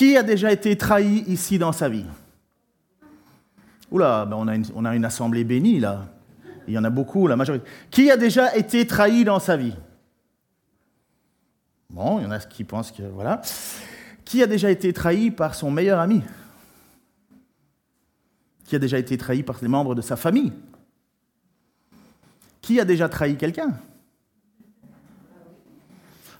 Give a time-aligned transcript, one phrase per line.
[0.00, 2.06] Qui a déjà été trahi ici dans sa vie?
[3.90, 6.08] Oula, ben on, a une, on a une assemblée bénie là.
[6.66, 7.66] Il y en a beaucoup, la majorité.
[7.90, 9.74] Qui a déjà été trahi dans sa vie?
[11.90, 13.42] Bon, il y en a qui pensent que voilà.
[14.24, 16.22] Qui a déjà été trahi par son meilleur ami?
[18.64, 20.54] Qui a déjà été trahi par les membres de sa famille?
[22.62, 23.74] Qui a déjà trahi quelqu'un?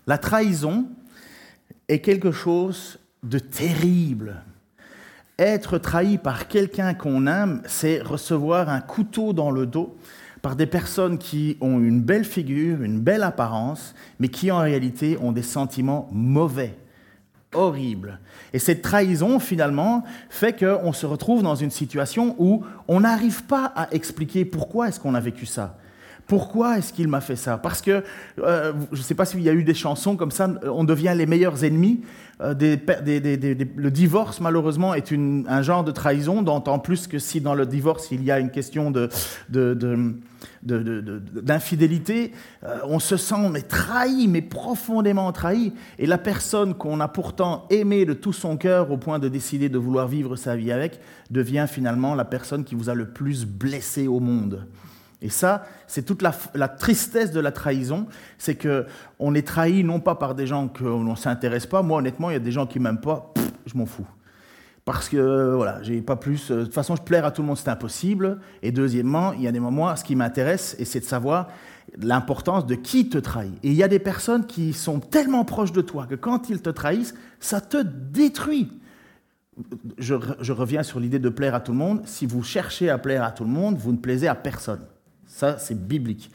[0.07, 0.89] La trahison
[1.89, 4.43] est quelque chose de terrible.
[5.39, 9.97] Être trahi par quelqu'un qu'on aime, c'est recevoir un couteau dans le dos
[10.43, 15.19] par des personnes qui ont une belle figure, une belle apparence, mais qui en réalité
[15.21, 16.77] ont des sentiments mauvais,
[17.55, 18.19] horribles.
[18.53, 23.67] Et cette trahison, finalement, fait qu'on se retrouve dans une situation où on n'arrive pas
[23.77, 25.79] à expliquer pourquoi est-ce qu'on a vécu ça.
[26.31, 27.59] Pourquoi est-ce qu'il m'a fait ça?
[27.59, 28.05] Parce que,
[28.39, 31.13] euh, je ne sais pas s'il y a eu des chansons comme ça, on devient
[31.17, 32.03] les meilleurs ennemis.
[32.41, 37.67] Euh, le divorce, malheureusement, est un genre de trahison, d'autant plus que si dans le
[37.67, 38.93] divorce, il y a une question
[40.63, 42.31] d'infidélité,
[42.63, 45.73] euh, on se sent mais trahi, mais profondément trahi.
[45.99, 49.69] Et la personne qu'on a pourtant aimée de tout son cœur au point de décider
[49.69, 53.47] de vouloir vivre sa vie avec, devient finalement la personne qui vous a le plus
[53.47, 54.69] blessé au monde.
[55.23, 58.07] Et ça, c'est toute la, tristesse de la trahison,
[58.39, 58.87] c'est que
[59.19, 61.83] on est trahi non pas par des gens qu'on ne s'intéresse pas.
[61.83, 63.33] Moi, honnêtement, il y a des gens qui m'aiment pas,
[63.67, 64.07] je m'en fous.
[64.87, 66.51] Parce que, voilà, j'ai pas plus.
[66.51, 68.41] Euh, de toute façon, je plaire à tout le monde, c'est impossible.
[68.63, 71.49] Et deuxièmement, il y a des moments, ce qui m'intéresse, c'est de savoir
[71.99, 73.55] l'importance de qui te trahit.
[73.63, 76.63] Et il y a des personnes qui sont tellement proches de toi que quand ils
[76.63, 78.73] te trahissent, ça te détruit.
[79.99, 82.01] Je reviens sur l'idée de plaire à tout le monde.
[82.07, 84.81] Si vous cherchez à plaire à tout le monde, vous ne plaisez à personne.
[85.41, 86.31] Ça, c'est biblique.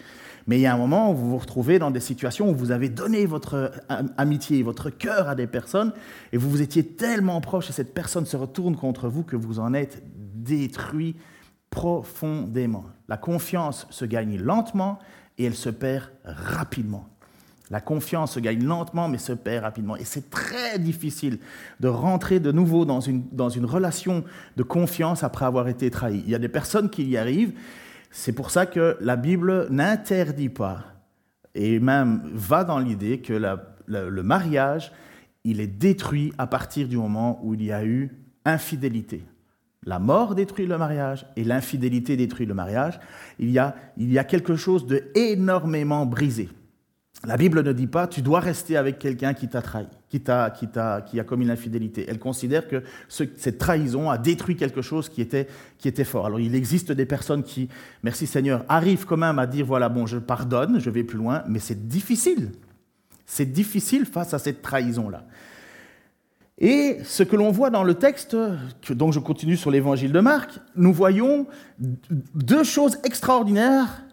[0.48, 2.72] Mais il y a un moment où vous vous retrouvez dans des situations où vous
[2.72, 3.72] avez donné votre
[4.18, 5.94] amitié, votre cœur à des personnes,
[6.34, 9.60] et vous vous étiez tellement proche, et cette personne se retourne contre vous que vous
[9.60, 11.16] en êtes détruit
[11.70, 12.86] profondément.
[13.08, 14.98] La confiance se gagne lentement
[15.38, 17.08] et elle se perd rapidement.
[17.70, 19.98] La confiance se gagne lentement mais se perd rapidement.
[19.98, 21.38] Et c'est très difficile
[21.80, 24.24] de rentrer de nouveau dans une, dans une relation
[24.58, 26.24] de confiance après avoir été trahi.
[26.26, 27.54] Il y a des personnes qui y arrivent
[28.18, 30.86] c'est pour ça que la Bible n'interdit pas,
[31.54, 33.34] et même va dans l'idée que
[33.88, 34.94] le mariage,
[35.44, 38.12] il est détruit à partir du moment où il y a eu
[38.46, 39.26] infidélité.
[39.84, 43.02] La mort détruit le mariage et l'infidélité détruit le mariage.
[43.38, 46.48] Il y a, quelque chose de énormément brisé.
[47.26, 50.50] La Bible ne dit pas tu dois rester avec quelqu'un qui t'a trahi, qui, t'a,
[50.50, 52.06] qui, t'a, qui a commis l'infidélité.
[52.08, 55.48] Elle considère que cette trahison a détruit quelque chose qui était,
[55.78, 56.26] qui était fort.
[56.26, 57.70] Alors il existe des personnes qui,
[58.04, 61.44] merci Seigneur, arrivent quand même à dire voilà, bon, je pardonne, je vais plus loin,
[61.48, 62.52] mais c'est difficile.
[63.26, 65.26] C'est difficile face à cette trahison-là.
[66.58, 68.38] Et ce que l'on voit dans le texte,
[68.90, 71.48] donc je continue sur l'évangile de Marc, nous voyons
[71.80, 74.05] deux choses extraordinaires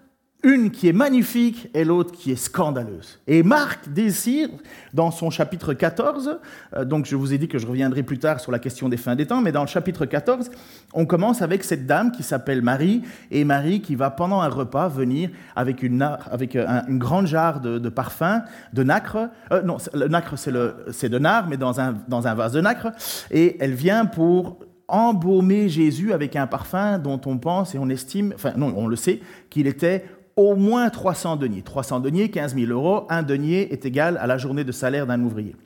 [0.42, 3.20] une qui est magnifique et l'autre qui est scandaleuse.
[3.26, 4.48] Et Marc désire,
[4.92, 6.38] dans son chapitre 14,
[6.75, 8.97] euh, donc je vous ai dit que je reviendrai plus tard sur la question des
[8.97, 10.50] fins des temps, mais dans le chapitre 14,
[10.94, 14.88] on commence avec cette dame qui s'appelle Marie, et Marie qui va pendant un repas
[14.88, 18.42] venir avec une, euh, une grande jarre de, parfum,
[18.72, 22.60] de nacre, euh, non, le nacre c'est de nard, mais un, dans un vase de
[22.60, 22.88] nacre,
[23.31, 24.58] et elle vient pour
[24.88, 28.97] embaumer Jésus avec un parfum dont on pense et on estime, enfin non, on le
[28.97, 30.04] sait, qu'il était
[30.37, 31.62] au moins 300 deniers.
[31.62, 33.06] 300 deniers, 15 000 euros.
[33.10, 35.56] Un denier est égal à la journée de salaire d'un ouvrier.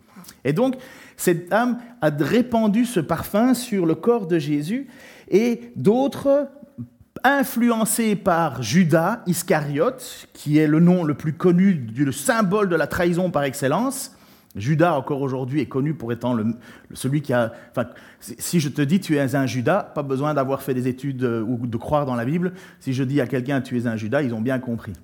[0.45, 0.77] Et donc,
[1.17, 4.89] cette dame a répandu ce parfum sur le corps de Jésus
[5.29, 6.49] et d'autres,
[7.25, 12.87] influencés par Judas Iscariote, qui est le nom le plus connu, le symbole de la
[12.87, 14.13] trahison par excellence,
[14.57, 16.37] Judas, encore aujourd'hui, est connu pour étant
[16.95, 17.53] celui qui a...
[17.71, 17.89] Enfin,
[18.21, 21.43] si je te dis tu es un Judas, pas besoin d'avoir fait des études euh,
[21.43, 22.55] ou de croire dans la Bible.
[22.81, 24.95] Si je dis à quelqu'un tu es un Judas, ils ont bien compris.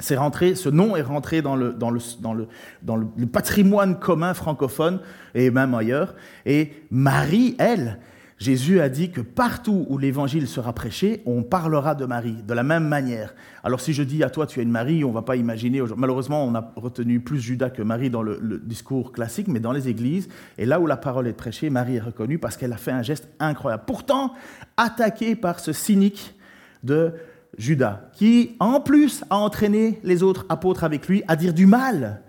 [0.00, 2.48] C'est rentré, ce nom est rentré dans le, dans, le, dans, le,
[2.82, 5.00] dans le, patrimoine commun francophone
[5.34, 6.14] et même ailleurs.
[6.46, 8.00] Et Marie, elle,
[8.44, 12.62] Jésus a dit que partout où l'évangile sera prêché, on parlera de Marie, de la
[12.62, 13.34] même manière.
[13.62, 15.80] Alors si je dis à toi, tu es une Marie, on ne va pas imaginer,
[15.96, 19.88] malheureusement, on a retenu plus Judas que Marie dans le, discours classique, mais dans les
[19.88, 22.90] églises, et là où la parole est prêchée, Marie est reconnue parce qu'elle a fait
[22.90, 23.84] un geste incroyable.
[23.86, 24.34] Pourtant,
[24.76, 26.34] attaquée par ce cynique
[26.82, 27.14] de
[27.56, 32.20] Judas, qui en plus a entraîné les autres apôtres avec lui à dire du mal,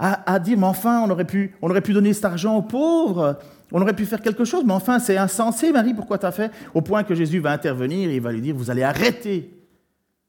[0.00, 3.38] à, dire, mais enfin, on aurait, pu, on aurait pu donner cet argent aux pauvres,
[3.72, 6.52] on aurait pu faire quelque chose, mais enfin, c'est insensé, Marie, pourquoi tu as fait
[6.74, 9.50] Au point que Jésus va intervenir et il va lui dire, vous allez arrêter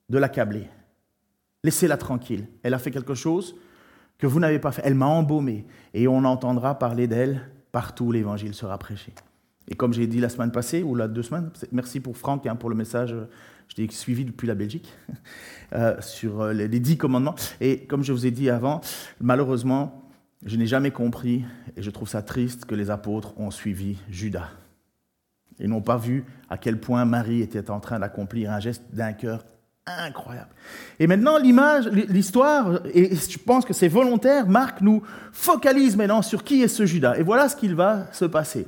[0.10, 0.70] de l'accabler.
[1.64, 2.48] Laissez-la tranquille.
[2.64, 3.56] Elle a fait quelque chose
[4.18, 4.82] que vous n'avez pas fait.
[4.86, 5.66] Elle m'a embaumé.
[5.94, 7.42] Et on entendra parler d'elle
[7.72, 9.14] partout où l'évangile sera prêché.
[9.68, 12.56] Et comme j'ai dit la semaine passée, ou la deux semaines, merci pour Franck hein,
[12.56, 13.16] pour le message
[13.68, 14.94] je l'ai suivi depuis la Belgique,
[15.74, 17.36] euh, sur euh, les, dix commandements.
[17.62, 18.82] Et comme je vous ai dit avant,
[19.20, 20.05] malheureusement,
[20.46, 21.44] je n'ai jamais compris,
[21.76, 24.50] et je trouve ça triste, que les apôtres ont suivi Judas.
[25.60, 29.14] Et n'ont pas vu à quel point Marie était en train d'accomplir un geste d'un
[29.14, 29.44] cœur
[29.88, 30.50] incroyable.
[31.00, 35.02] Et maintenant, l'image, l'histoire, et je pense que c'est volontaire, Marc nous
[35.32, 37.16] focalise maintenant sur qui est ce Judas.
[37.18, 38.68] Et voilà ce qu'il va se passer.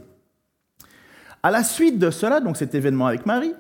[1.44, 3.54] À la suite de cela, donc cet événement avec Marie,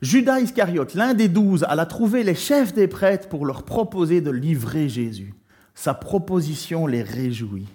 [0.00, 4.30] Judas Iscariote, l'un des douze, alla trouver les chefs des prêtres pour leur proposer de
[4.30, 5.34] livrer Jésus.
[5.78, 7.68] Sa proposition les réjouit.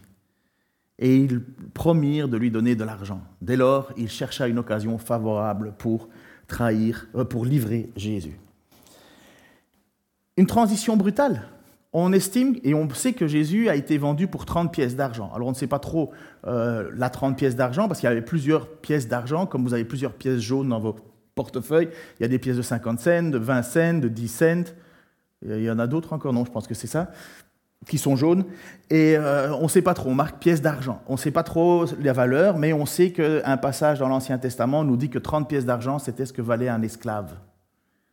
[1.00, 1.41] Et ils
[1.73, 3.21] promirent de lui donner de l'argent.
[3.41, 6.09] Dès lors, il chercha une occasion favorable pour
[6.50, 8.38] trahir, euh, pour livrer Jésus.
[10.35, 11.44] Une transition brutale.
[11.94, 15.31] On estime et on sait que Jésus a été vendu pour 30 pièces d'argent.
[15.33, 16.11] Alors on ne sait pas trop
[16.45, 19.85] euh, la 30 pièces d'argent parce qu'il y avait plusieurs pièces d'argent, comme vous avez
[19.85, 20.97] plusieurs pièces jaunes dans vos
[21.35, 21.88] portefeuille.
[22.19, 24.73] Il y a des pièces de 50 cents, de 20 cents, de 10 cents.
[25.45, 27.11] Il y en a d'autres encore, non, je pense que c'est ça,
[27.88, 28.45] qui sont jaunes.
[28.89, 31.01] Et euh, on ne sait pas trop, on marque pièces d'argent.
[31.07, 34.83] On ne sait pas trop la valeur, mais on sait qu'un passage dans l'Ancien Testament
[34.83, 37.33] nous dit que 30 pièces d'argent, c'était ce que valait un esclave.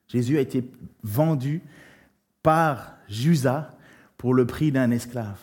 [0.09, 0.69] Jésus a été
[1.03, 1.63] vendu
[2.43, 3.71] par Jusa
[4.17, 5.39] pour le prix d'un esclave.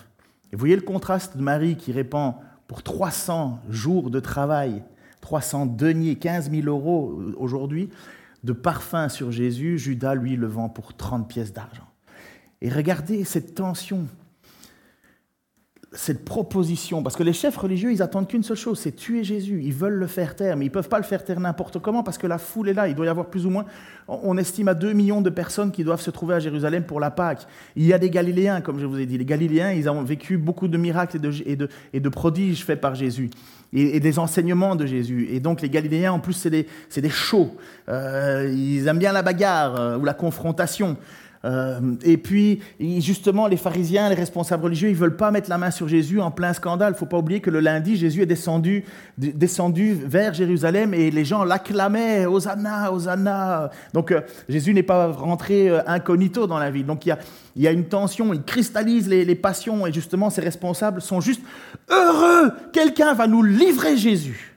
[0.51, 2.35] Et vous voyez le contraste de Marie qui répand
[2.68, 4.83] pour 300 jours de travail
[5.21, 7.89] 300 deniers, 15 000 euros aujourd'hui
[8.44, 11.87] de parfum sur Jésus, Judas, lui, le vend pour 30 pièces d'argent.
[12.62, 14.07] Et regardez cette tension,
[15.94, 19.62] cette proposition, parce que les chefs religieux, ils attendent qu'une seule chose, c'est tuer Jésus.
[19.63, 22.04] Ils veulent le faire taire, mais ils ne peuvent pas le faire taire n'importe comment,
[22.04, 22.88] parce que la foule est là.
[22.88, 23.65] Il doit y avoir plus ou moins,
[24.07, 27.12] on estime à 2 millions de personnes qui doivent se trouver à Jérusalem pour la
[27.12, 27.48] Pâque.
[27.75, 29.18] Il y a des Galiléens, comme je vous ai dit.
[29.18, 33.30] Les Galiléens, ils ont vécu beaucoup de miracles et de, prodiges faits par Jésus
[33.74, 35.27] et, des enseignements de Jésus.
[35.31, 37.56] Et donc les Galiléens, en plus, c'est des, des chauds.
[37.89, 40.98] Euh, ils aiment bien la bagarre euh, ou la confrontation.
[41.47, 45.57] Euh, et puis, justement, les pharisiens, les responsables religieux, ils ne veulent pas mettre la
[45.57, 46.89] main sur Jésus en plein scandale.
[46.89, 48.83] Il ne faut pas oublier que le lundi, Jésus est descendu,
[49.17, 53.71] descendu vers Jérusalem et les gens l'acclamaient, Hosanna, Hosanna.
[53.94, 54.13] Donc,
[54.49, 56.85] Jésus n'est pas rentré incognito dans la ville.
[56.85, 57.15] Donc, il
[57.55, 61.41] y a, une tension, il cristallise les, les passions et justement, ces responsables sont juste
[61.89, 62.51] heureux.
[62.73, 64.53] Quelqu'un va nous livrer Jésus.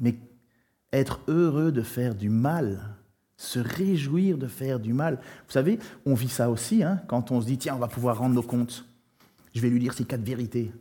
[0.00, 0.16] Mais
[0.92, 2.97] être heureux de faire du mal,
[3.38, 5.14] se réjouir de faire du mal.
[5.46, 8.18] Vous savez, on vit ça aussi hein, quand on se dit, tiens, on va pouvoir
[8.18, 8.84] rendre nos comptes.
[9.54, 10.72] Je vais lui dire ces quatre vérités.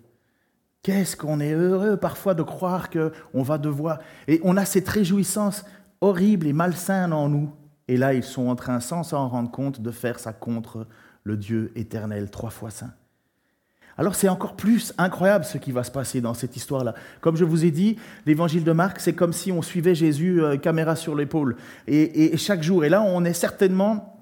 [0.81, 3.99] Qu'est-ce qu'on est heureux parfois de croire qu'on va devoir...
[4.27, 5.63] Et on a cette réjouissance
[6.01, 7.51] horrible et malsaine en nous.
[7.87, 10.87] Et là, ils sont en train, sans s'en rendre compte, de faire ça contre
[11.23, 12.93] le Dieu éternel, trois fois saint.
[13.97, 16.93] Alors c'est encore plus incroyable ce qui va se passer dans cette histoire-là.
[17.21, 20.57] Comme je vous ai dit, l'évangile de Marc, c'est comme si on suivait Jésus euh,
[20.57, 21.55] caméra sur l'épaule.
[21.87, 24.13] Et, chaque jour, et là on est certainement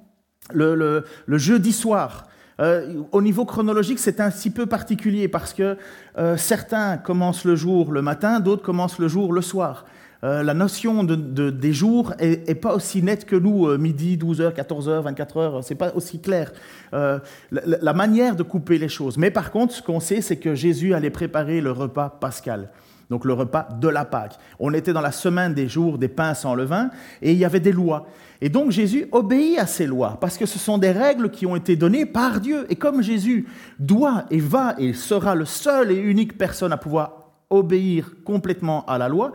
[0.54, 2.28] le, jeudi soir.
[2.62, 5.78] Euh, au niveau chronologique, c'est un petit peu particulier parce que
[6.18, 9.86] euh, certains commencent le jour le matin, d'autres commencent le jour le soir.
[10.26, 14.56] Euh, la notion de, des jours est, pas aussi nette que nous, euh, midi, 12h,
[14.56, 16.52] 14h, 24h, c'est pas aussi clair.
[16.96, 17.20] Euh,
[17.52, 19.20] la, manière de couper les choses.
[19.20, 22.70] Mais par contre, ce qu'on sait, c'est que Jésus allait préparer le repas pascal.
[23.12, 24.40] Donc le repas de la Pâque.
[24.60, 26.90] On était dans la semaine des jours des pains sans levain
[27.22, 28.08] et il y avait des lois.
[28.42, 31.56] Et donc Jésus obéit à ces lois parce que ce sont des règles qui ont
[31.56, 32.66] été données par Dieu.
[32.70, 33.46] Et comme Jésus
[33.78, 38.98] doit et va et sera le seul et unique personne à pouvoir obéir complètement à
[38.98, 39.34] la loi.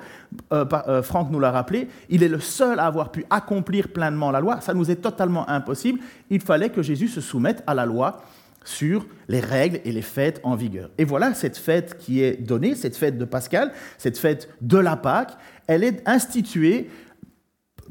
[0.53, 4.31] Euh, euh, Franck nous l'a rappelé, il est le seul à avoir pu accomplir pleinement
[4.31, 4.61] la loi.
[4.61, 6.01] Ça nous est totalement impossible.
[6.29, 8.23] Il fallait que Jésus se soumette à la loi
[8.65, 10.91] sur les règles et les fêtes en vigueur.
[10.99, 14.97] Et voilà cette fête qui est donnée, cette fête de Pascal, cette fête de la
[14.97, 15.37] Pâque,
[15.67, 16.91] elle est instituée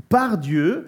[0.10, 0.88] par Dieu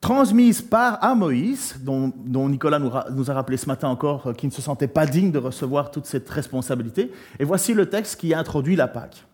[0.00, 2.12] transmise par à Moïse, dont,
[2.48, 5.38] Nicolas nous, a rappelé ce matin encore euh, qu'il ne se sentait pas digne de
[5.38, 7.10] recevoir toute cette responsabilité.
[7.38, 9.24] Et voici le texte qui introduit la Pâque.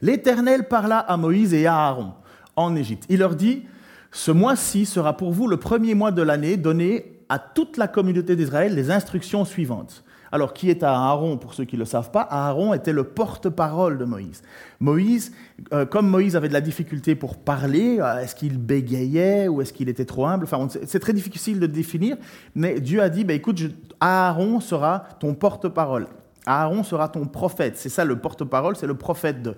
[0.00, 2.12] L'Éternel parla à Moïse et à Aaron
[2.56, 3.04] en Égypte.
[3.08, 3.64] Il leur dit,
[4.12, 8.36] ce mois-ci sera pour vous le premier mois de l'année donné à toute la communauté
[8.36, 10.04] d'Israël les instructions suivantes.
[10.32, 13.98] Alors, qui est Aaron Pour ceux qui ne le savent pas, Aaron était le porte-parole
[13.98, 14.42] de Moïse.
[14.80, 15.32] Moïse,
[15.72, 19.72] euh, comme Moïse avait de la difficulté pour parler, euh, est-ce qu'il bégayait ou est-ce
[19.72, 20.44] qu'il était trop humble?
[20.44, 22.16] Enfin, c'est très difficile de définir,
[22.54, 23.60] mais Dieu a dit, bah, écoute,
[24.00, 26.06] Aaron sera ton porte-parole.
[26.48, 27.76] Aaron sera ton prophète.
[27.76, 29.54] C'est ça le porte-parole, c'est le prophète de.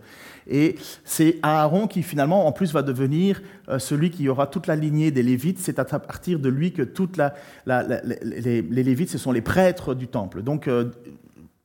[0.49, 4.77] Et c'est Aaron qui finalement, en plus, va devenir euh, celui qui aura toute la
[4.77, 5.59] lignée des Lévites.
[5.59, 7.19] C'est à partir de lui que toute
[7.67, 10.43] les, Lévites, ce sont les prêtres du temple.
[10.43, 10.91] Donc euh,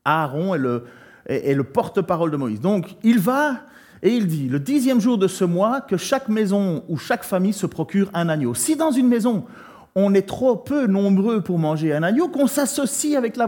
[0.06, 0.56] Aaron
[1.26, 2.62] est le porte-parole de Moïse.
[2.62, 3.62] Donc il va
[4.06, 7.54] et il dit, le dixième jour de ce mois, que chaque maison ou chaque famille
[7.54, 8.54] se procure un agneau.
[8.54, 9.46] Si dans une maison,
[9.96, 13.48] on est trop peu nombreux pour manger un agneau, qu'on s'associe avec la,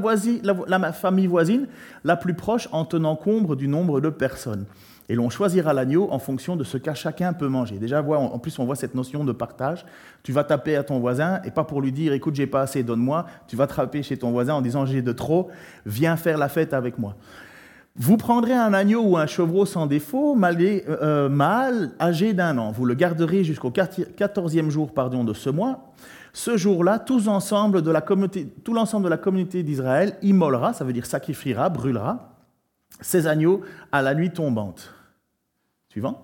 [0.94, 1.68] famille voisine
[2.06, 4.66] la plus proche en tenant compte du nombre de personnes.
[5.10, 7.77] Et l'on choisira l'agneau en fonction de ce qu'à chacun peut manger.
[7.77, 9.86] Déjà, en plus, on voit cette notion de partage.
[10.24, 12.82] Tu vas taper à ton voisin, et pas pour lui dire, écoute, j'ai pas assez,
[12.82, 13.25] donne-moi.
[13.48, 15.50] Tu vas taper chez ton voisin en disant, j'ai de trop,
[15.86, 17.16] viens faire la fête avec moi.
[17.98, 22.72] Vous prendrez un agneau ou un chevreau sans défaut, mâle, euh, âgé d'un an.
[22.72, 25.94] Vous le garderez jusqu'au quatorzième jour pardon, de ce mois.
[26.38, 28.00] Ce jour-là, tout l'ensemble de la
[29.17, 32.36] communauté d'Israël immolera, ça veut dire sacrifiera, brûlera,
[33.01, 34.94] ces agneaux à la nuit tombante.
[35.89, 36.24] Suivant.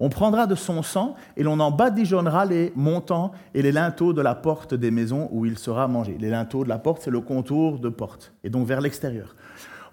[0.00, 4.22] On prendra de son sang et l'on en badigeonnera les montants et les linteaux de
[4.22, 6.16] la porte des maisons où il sera mangé.
[6.18, 9.36] Les linteaux de la porte, c'est le contour de porte, et donc vers l'extérieur.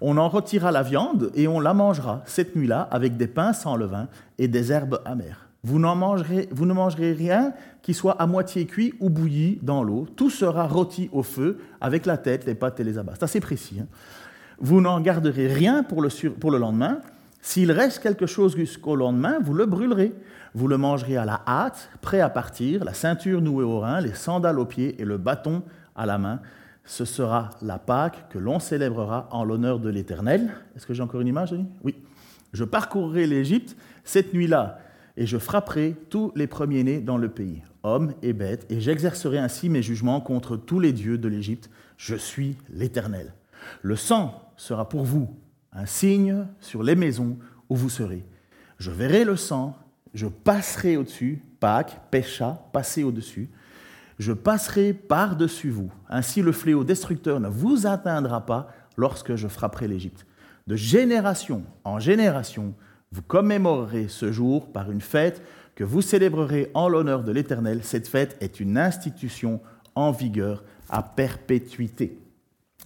[0.00, 3.76] On en retirera la viande et on la mangera cette nuit-là avec des pains sans
[3.76, 5.51] levain et des herbes amères.
[5.64, 7.52] Vous, ne mangerez rien
[7.82, 10.06] qui soit à moitié cuit ou bouilli dans l'eau.
[10.16, 13.12] Tout sera rôti au feu avec la tête, les pattes et les abats.
[13.14, 13.78] C'est assez précis.
[13.80, 13.86] Hein.
[14.58, 17.00] vous n'en garderez rien pour le, pour le lendemain
[17.44, 20.14] s'il reste quelque chose jusqu'au lendemain, vous le brûlerez.
[20.54, 24.14] Vous le mangerez à la hâte, prêt à partir, la ceinture nouée au rein, les
[24.14, 25.62] sandales aux pieds et le bâton
[25.96, 26.38] à la main.
[26.84, 30.52] Ce sera la Pâque que l'on célébrera en l'honneur de l'Éternel.
[30.76, 31.68] Est-ce que j'ai encore une image, Denis?
[31.82, 31.96] Oui.
[32.52, 34.78] Je parcourrai l'Égypte cette nuit-là
[35.16, 39.68] et je frapperai tous les premiers-nés dans le pays, hommes et bêtes, et j'exercerai ainsi
[39.68, 41.70] mes jugements contre tous les dieux de l'Égypte.
[41.96, 43.34] Je suis l'Éternel.
[43.82, 45.28] Le sang sera pour vous
[45.72, 47.38] un signe sur les maisons
[47.68, 48.24] où vous serez.
[48.78, 49.76] Je verrai le sang,
[50.14, 53.48] je passerai au-dessus, Pâques, pécha, passer au-dessus.
[54.18, 55.92] Je passerai par-dessus vous.
[56.08, 60.26] Ainsi le fléau destructeur ne vous atteindra pas lorsque je frapperai l'Égypte.
[60.66, 62.74] De génération en génération,
[63.12, 65.42] vous commémorerez ce jour par une fête
[65.74, 67.80] que vous célébrerez en l'honneur de l'Éternel.
[67.82, 69.60] Cette fête est une institution
[69.94, 72.18] en vigueur à perpétuité.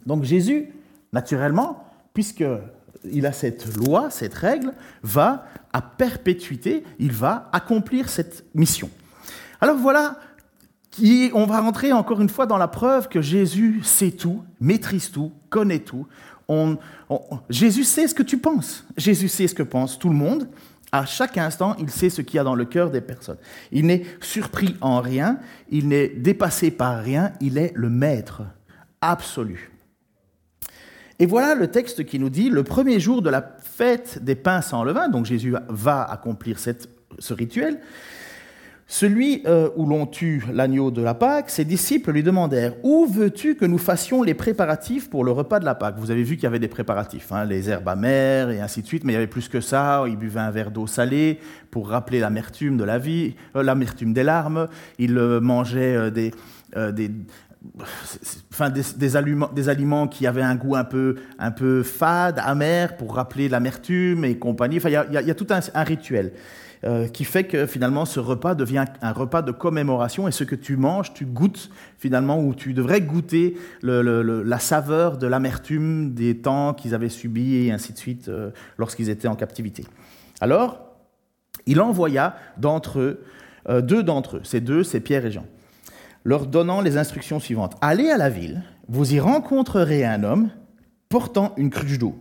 [0.04, 0.72] Donc Jésus,
[1.12, 8.90] naturellement, puisqu'il a cette loi, cette règle, va à perpétuité, il va accomplir cette mission.
[9.60, 10.18] Alors voilà,
[11.34, 15.32] on va rentrer encore une fois dans la preuve que Jésus sait tout, maîtrise tout,
[15.50, 16.06] connaît tout.
[17.50, 18.84] Jésus sait ce que tu penses.
[18.96, 20.48] Jésus sait ce que pense tout le monde.
[20.92, 23.38] À chaque instant, il sait ce qu'il y a dans le cœur des personnes.
[23.72, 25.38] Il n'est surpris en rien,
[25.68, 28.42] il n'est dépassé par rien, il est le maître
[29.00, 29.72] absolu.
[31.18, 34.60] Et voilà le texte qui nous dit, le premier jour de la fête des pains
[34.60, 37.80] sans levain, donc Jésus va accomplir ce rituel,
[38.88, 43.56] celui euh, où l'on tue l'agneau de la Pâque, ses disciples lui demandèrent Où veux-tu
[43.56, 45.96] que nous fassions les préparatifs pour le repas de la Pâque?
[45.98, 48.86] Vous avez vu qu'il y avait des préparatifs, hein, les herbes amères et ainsi de
[48.86, 50.04] suite, mais il y avait plus que ça.
[50.06, 51.40] Ils buvaient un verre d'eau salée
[51.72, 54.68] pour rappeler l'amertume de la vie, euh, l'amertume des larmes.
[55.00, 56.12] Ils euh, mangeaient
[59.16, 63.48] aliments, des, aliments, qui avaient un goût un peu, un peu fade, amer, pour rappeler
[63.48, 64.76] l'amertume et compagnie.
[64.76, 66.32] Enfin, il y, a tout un, rituel
[66.86, 70.54] euh, qui fait que finalement ce repas devient un repas de commémoration et ce que
[70.54, 76.74] tu manges, tu goûtes finalement, ou tu devrais goûter la saveur de l'amertume des temps
[76.74, 79.84] qu'ils avaient subis et ainsi de suite euh, lorsqu'ils étaient en captivité.
[80.40, 80.80] Alors,
[81.66, 83.20] il envoya d'entre eux,
[83.68, 85.44] euh, deux d'entre eux, ces deux, c'est Pierre et Jean
[86.24, 87.76] leur donnant les instructions suivantes.
[87.80, 90.50] Allez à la ville, vous y rencontrerez un homme
[91.08, 92.16] portant une cruche d'eau.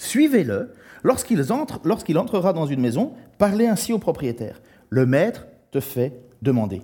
[0.00, 0.72] Suivez-le.
[1.02, 4.62] Lorsqu'il entre, lorsqu'il entrera dans une maison, parlez ainsi au propriétaire.
[4.88, 6.80] Le maître te fait demander.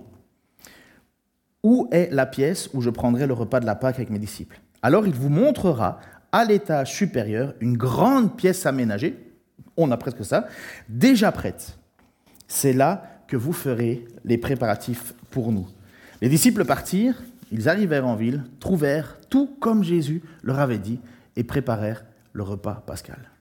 [1.63, 4.61] Où est la pièce où je prendrai le repas de la Pâque avec mes disciples?
[4.83, 5.99] Alors il vous montrera
[6.31, 9.17] à l'étage supérieur une grande pièce aménagée,
[9.77, 10.47] on a presque ça,
[10.87, 11.79] déjà prête.
[12.47, 15.67] C'est là que vous ferez les préparatifs pour nous.
[16.21, 20.99] Les disciples partirent, ils arrivèrent en ville, trouvèrent tout comme Jésus leur avait dit
[21.35, 22.05] et préparèrent
[22.37, 23.31] le repas pascal.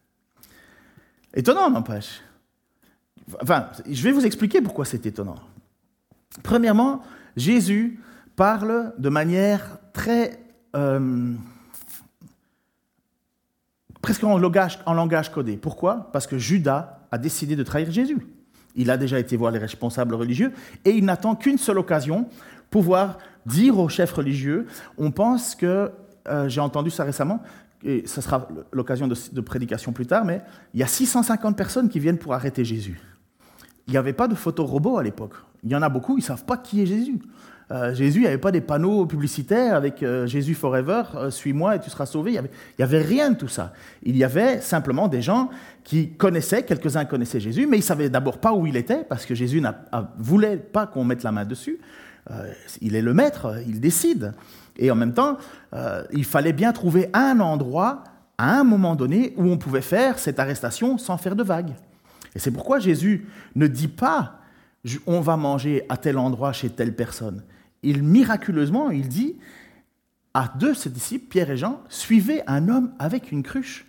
[1.35, 2.23] Étonnant, n'empêche.
[3.43, 5.37] Enfin, je vais vous expliquer pourquoi c'est étonnant.
[6.43, 7.03] Premièrement,
[7.37, 8.01] Jésus
[8.37, 10.41] parle de manière très...
[10.75, 11.35] Euh,
[14.01, 15.59] presque en langage, codé.
[15.59, 16.11] Pourquoi?
[16.13, 18.27] Parce que Judas a décidé de trahir Jésus.
[18.77, 20.53] Il a déjà été voir les responsables religieux
[20.87, 22.29] et il n'attend qu'une seule occasion
[22.71, 25.91] pour pouvoir dire aux chefs religieux, on pense que,
[26.29, 27.43] euh, j'ai entendu ça récemment,
[27.87, 30.43] et ce sera l'occasion de, prédication plus tard, mais
[30.75, 33.01] il y a 650 personnes qui viennent pour arrêter Jésus.
[33.87, 35.35] Il n'y avait pas de robot à l'époque.
[35.63, 37.21] Il y en a beaucoup, ils ne savent pas qui est Jésus.
[37.71, 41.77] Euh, Jésus, il n'y avait pas des panneaux publicitaires avec euh, Jésus Forever, euh, suis-moi
[41.77, 42.33] et tu seras sauvé.
[42.33, 42.41] Il
[42.79, 43.73] n'y avait, rien de tout ça.
[44.03, 45.51] Il y avait simplement des gens
[45.85, 49.27] qui connaissaient, quelques-uns connaissaient Jésus, mais ils ne savaient d'abord pas où il était, parce
[49.27, 49.71] que Jésus ne
[50.19, 51.79] voulait pas qu'on mette la main dessus.
[52.81, 54.33] il est le maître, il décide.
[54.79, 55.39] Et en même temps,
[56.13, 58.05] il fallait bien trouver un endroit,
[58.39, 61.75] à un moment donné, où on pouvait faire cette arrestation sans faire de vagues.
[62.35, 64.41] Et c'est pourquoi Jésus ne dit pas
[65.07, 67.43] on va manger à tel endroit chez telle personne
[67.87, 69.37] il miraculeusement, il dit
[70.35, 73.87] à deux de ses disciples, Pierre et Jean, suivez un homme avec une cruche.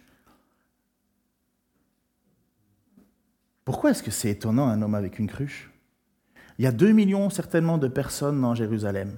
[3.66, 5.72] Pourquoi est-ce que c'est étonnant un homme avec une cruche?
[6.60, 9.18] Il y a deux millions certainement de personnes dans Jérusalem.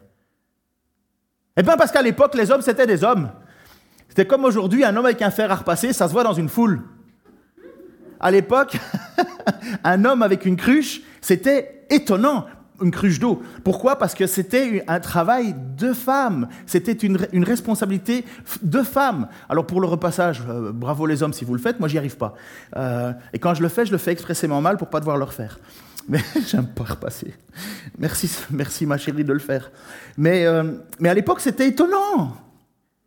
[1.59, 3.31] Eh bien parce qu'à l'époque, les hommes, c'était des hommes.
[4.07, 6.47] C'était comme aujourd'hui, un homme avec un fer à repasser, ça se voit dans une
[6.47, 6.83] foule.
[8.17, 8.77] À l'époque,
[9.83, 12.45] un homme avec une cruche, c'était étonnant
[12.81, 13.41] une cruche d'eau.
[13.65, 13.97] Pourquoi?
[13.97, 16.47] Parce que c'était un travail de femme.
[16.65, 18.23] C'était une, responsabilité
[18.61, 19.27] de femme.
[19.49, 22.15] Alors pour le repassage, euh, bravo les hommes si vous le faites, moi j'y arrive
[22.15, 22.35] pas.
[22.77, 25.25] Euh, et quand je le fais, je le fais expressément mal pour pas devoir le
[25.25, 25.59] refaire.
[26.09, 27.33] Mais j'aime pas repasser.
[27.97, 29.71] Merci, merci ma chérie de le faire.
[30.17, 30.63] Mais, euh,
[30.99, 32.35] mais à l'époque, c'était étonnant.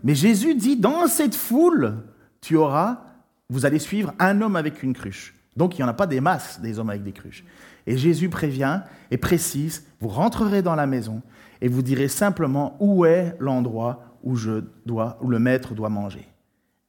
[0.02, 1.96] Mais Jésus dit, dans cette foule,
[2.40, 3.04] tu auras,
[3.50, 5.34] vous allez suivre un homme avec une cruche.
[5.56, 7.44] Donc il n'y en a pas des masses des hommes avec des cruches.
[7.86, 8.80] Et Jésus prévient
[9.10, 11.22] et précise, vous rentrerez dans la maison
[11.60, 16.26] et vous direz simplement où est l'endroit où, je dois, où le maître doit manger?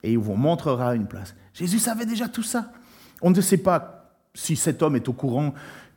[0.03, 1.35] Et il vous montrera une place.
[1.53, 2.71] Jésus savait déjà tout ça.
[3.21, 5.53] On ne sait pas si cet homme est au courant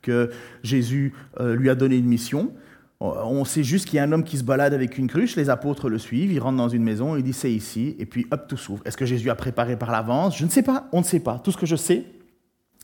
[0.07, 0.31] que
[0.63, 2.53] Jésus euh, lui a donné une mission.
[2.99, 5.51] On sait juste qu'il y a un homme qui se balade avec une cruche, les
[5.51, 8.47] apôtres le suivent, il rentre dans une maison, il dit c'est ici, et puis hop,
[8.47, 8.81] tout s'ouvre.
[8.85, 10.35] Est-ce que Jésus a préparé par l'avance?
[10.35, 11.37] Je ne sais pas, on ne sait pas.
[11.37, 12.05] Tout ce que je sais,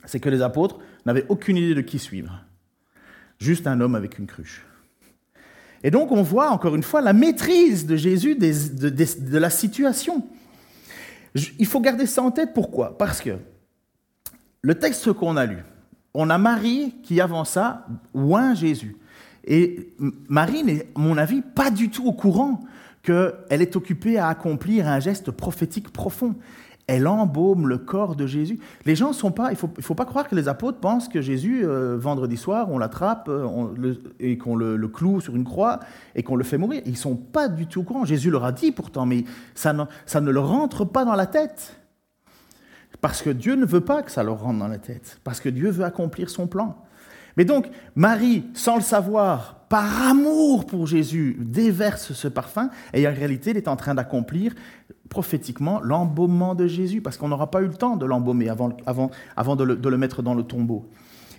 [0.05, 2.45] c'est que les apôtres n'avaient aucune idée de qui suivre.
[3.39, 4.63] Juste un homme avec une cruche.
[5.81, 10.27] Et donc on voit encore une fois la maîtrise de Jésus de, la situation.
[11.57, 12.53] Il faut garder ça en tête.
[12.53, 12.99] Pourquoi?
[12.99, 13.31] Parce que
[14.61, 15.57] le texte qu'on a lu,
[16.13, 17.85] on a Marie qui avant ça
[18.53, 18.97] Jésus.
[19.45, 19.93] Et
[20.29, 22.61] Marie n'est, à mon avis, pas du tout au courant
[23.01, 26.35] qu'elle est occupée à accomplir un geste prophétique profond
[26.87, 28.59] elle embaume le corps de Jésus.
[28.85, 31.61] Les gens sont pas, il faut, faut pas croire que les apôtres pensent que Jésus,
[31.63, 35.79] euh, vendredi soir, on l'attrape euh, et qu'on le, cloue sur une croix
[36.15, 36.81] et qu'on le fait mourir.
[36.85, 38.05] Ils sont pas du tout au courant.
[38.05, 39.23] Jésus leur a dit pourtant, mais
[39.55, 41.77] ça ne, ça ne leur rentre pas dans la tête.
[43.03, 45.19] Parce que Dieu ne veut pas que ça leur rentre dans la tête.
[45.25, 46.77] Parce que Dieu veut accomplir son plan.
[47.35, 53.13] Mais donc, Marie, sans le savoir, par amour pour Jésus, déverse ce parfum, et en
[53.13, 54.53] réalité, elle est en train d'accomplir
[55.09, 59.11] prophétiquement l'embaumement de Jésus, parce qu'on n'aura pas eu le temps de l'embaumer avant, avant,
[59.35, 60.89] avant de, le, de le mettre dans le tombeau.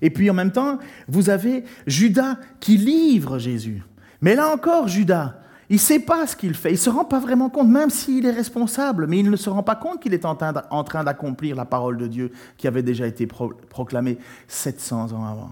[0.03, 3.83] Et puis en même temps, vous avez Judas qui livre Jésus.
[4.20, 5.38] Mais là encore, Judas,
[5.70, 7.90] il ne sait pas ce qu'il fait, il ne se rend pas vraiment compte, même
[7.90, 11.57] s'il est responsable, mais il ne se rend pas compte qu'il est en train d'accomplir
[11.57, 15.50] la parole de Dieu qui avait déjà été proclamée 700 ans avant.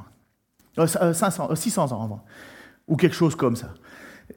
[0.77, 2.25] 500, 600 ans avant,
[2.89, 3.75] ou quelque chose comme ça.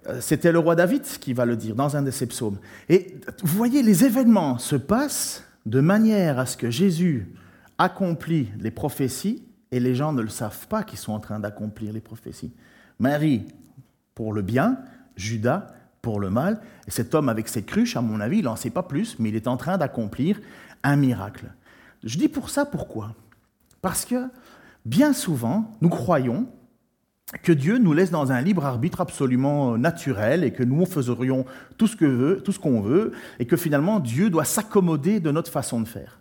[0.08, 2.58] Euh, c'était le roi David qui va le dire dans un de ses psaumes.
[2.90, 7.34] Et vous voyez, les événements se passent de manière à ce que Jésus
[7.78, 11.94] accomplit les prophéties et les gens ne le savent pas qu'ils sont en train d'accomplir
[11.94, 12.54] les prophéties.
[13.00, 13.46] Marie
[14.14, 14.78] pour le bien,
[15.16, 15.68] Judas
[16.02, 18.70] pour le mal, et cet homme avec ses cruches, à mon avis, il n'en sait
[18.70, 20.40] pas plus, mais il est en train d'accomplir
[20.84, 21.52] un miracle.
[22.04, 23.16] Je dis pour ça pourquoi
[23.82, 24.28] Parce que
[24.86, 26.48] bien souvent, nous croyons
[27.42, 31.46] que Dieu nous laisse dans un libre arbitre absolument naturel et que nous faiserions
[31.78, 35.52] tout ce que tout ce qu'on veut, et que finalement Dieu doit s'accommoder de notre
[35.52, 36.20] façon de faire.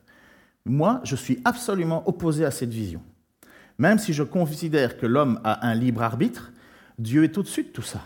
[0.65, 3.03] Moi, je suis absolument opposé à cette vision.
[3.77, 6.53] Même si je considère que l'homme a un libre arbitre,
[6.99, 8.01] Dieu est au-dessus de tout ça.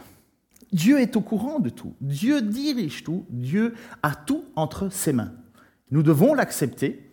[0.72, 1.94] Dieu est au courant de tout.
[2.00, 3.24] Dieu dirige tout.
[3.30, 5.32] Dieu a tout entre ses mains.
[5.90, 7.10] Nous devons l'accepter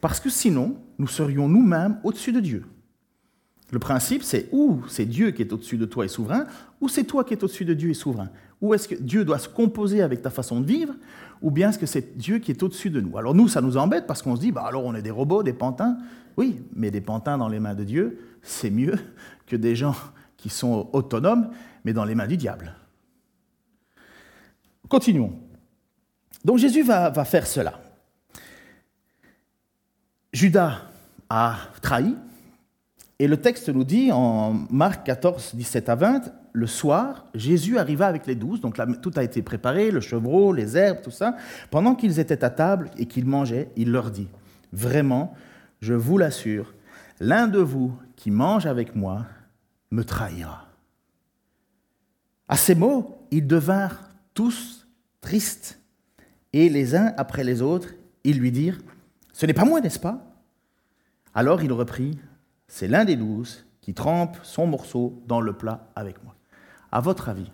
[0.00, 2.64] parce que sinon, nous serions nous-mêmes au-dessus de Dieu.
[3.70, 6.44] Le principe, c'est ou c'est Dieu qui est au-dessus de toi et souverain,
[6.80, 8.28] ou c'est toi qui es au-dessus de Dieu et souverain.
[8.60, 10.94] Ou est-ce que Dieu doit se composer avec ta façon de vivre
[11.42, 13.18] Ou bien est-ce que c'est Dieu qui est au-dessus de nous?
[13.18, 15.42] Alors nous, ça nous embête parce qu'on se dit, bah alors on est des robots,
[15.42, 15.98] des pantins.
[16.36, 18.94] Oui, mais des pantins dans les mains de Dieu, c'est mieux
[19.46, 19.96] que des gens
[20.36, 21.50] qui sont autonomes,
[21.84, 22.74] mais dans les mains du diable.
[24.88, 25.32] Continuons.
[26.44, 27.80] Donc Jésus va, faire cela.
[30.32, 30.82] Judas
[31.30, 32.14] a trahi,
[33.18, 38.06] et le texte nous dit en Marc 14, 17 à 20, le soir, Jésus arriva
[38.06, 41.36] avec les douze, donc tout a été préparé, le chevreau, les herbes, tout ça.
[41.70, 44.28] Pendant qu'ils étaient à table et qu'ils mangeaient, il leur dit,
[44.72, 45.34] Vraiment,
[45.80, 46.74] je vous l'assure,
[47.20, 49.24] l'un de vous qui mange avec moi
[49.92, 50.66] me trahira.
[52.48, 54.86] À ces mots, ils devinrent tous
[55.20, 55.80] tristes,
[56.52, 57.88] et les uns après les autres,
[58.22, 58.78] ils lui dirent,
[59.32, 60.24] Ce n'est pas moi, n'est-ce pas?
[61.34, 62.18] Alors il reprit,
[62.68, 66.34] C'est l'un des douze qui trempe son morceau dans le plat avec moi.
[66.92, 67.50] À votre avis,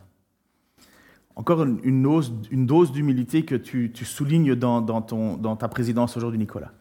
[1.34, 6.72] encore une, dose, d'humilité que tu, soulignes dans, ta présidence aujourd'hui, Nicolas.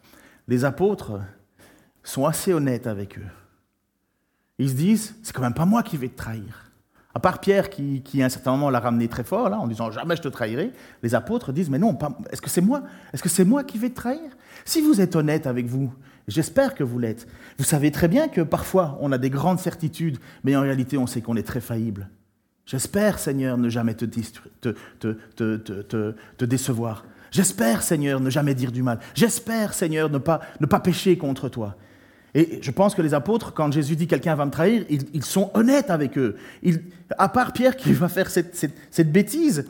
[0.48, 1.18] Les apôtres
[2.02, 3.26] sont assez honnêtes avec eux.
[4.58, 6.69] Ils se disent, c'est quand même pas moi qui vais te trahir.
[7.14, 9.90] À part Pierre qui, à un certain moment l'a ramené très fort là, en disant
[9.90, 11.98] jamais je te trahirai, les apôtres disent mais non,
[12.30, 14.30] est-ce que c'est moi Est-ce que c'est moi qui vais te trahir?
[14.64, 15.92] Si vous êtes honnête avec vous,
[16.28, 17.26] j'espère que vous l'êtes.
[17.58, 21.08] Vous savez très bien que parfois on a des grandes certitudes, mais en réalité on
[21.08, 22.08] sait qu'on est très faillible.
[22.70, 27.04] J'espère, Seigneur, ne jamais te, te, décevoir.
[27.32, 29.00] J'espère, Seigneur, ne jamais dire du mal.
[29.14, 31.74] J'espère, Seigneur, ne pas, ne pas pécher contre toi.
[32.34, 35.50] Et je pense que les apôtres, quand Jésus dit quelqu'un va me trahir, ils, sont
[35.54, 36.36] honnêtes avec eux.
[37.18, 39.66] à part Pierre qui va faire cette, bêtise,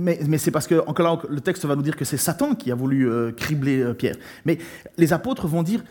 [0.00, 2.70] mais, c'est parce que, encore là, le texte va nous dire que c'est Satan qui
[2.70, 4.16] a voulu euh, cribler euh, Pierre.
[4.44, 4.58] Mais
[4.96, 5.82] les apôtres vont dire,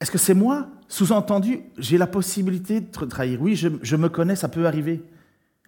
[0.00, 0.68] est-ce que c'est moi?
[0.88, 3.40] Sous-entendu, j'ai la possibilité de te trahir.
[3.40, 5.02] Oui, je, me connais, ça peut arriver.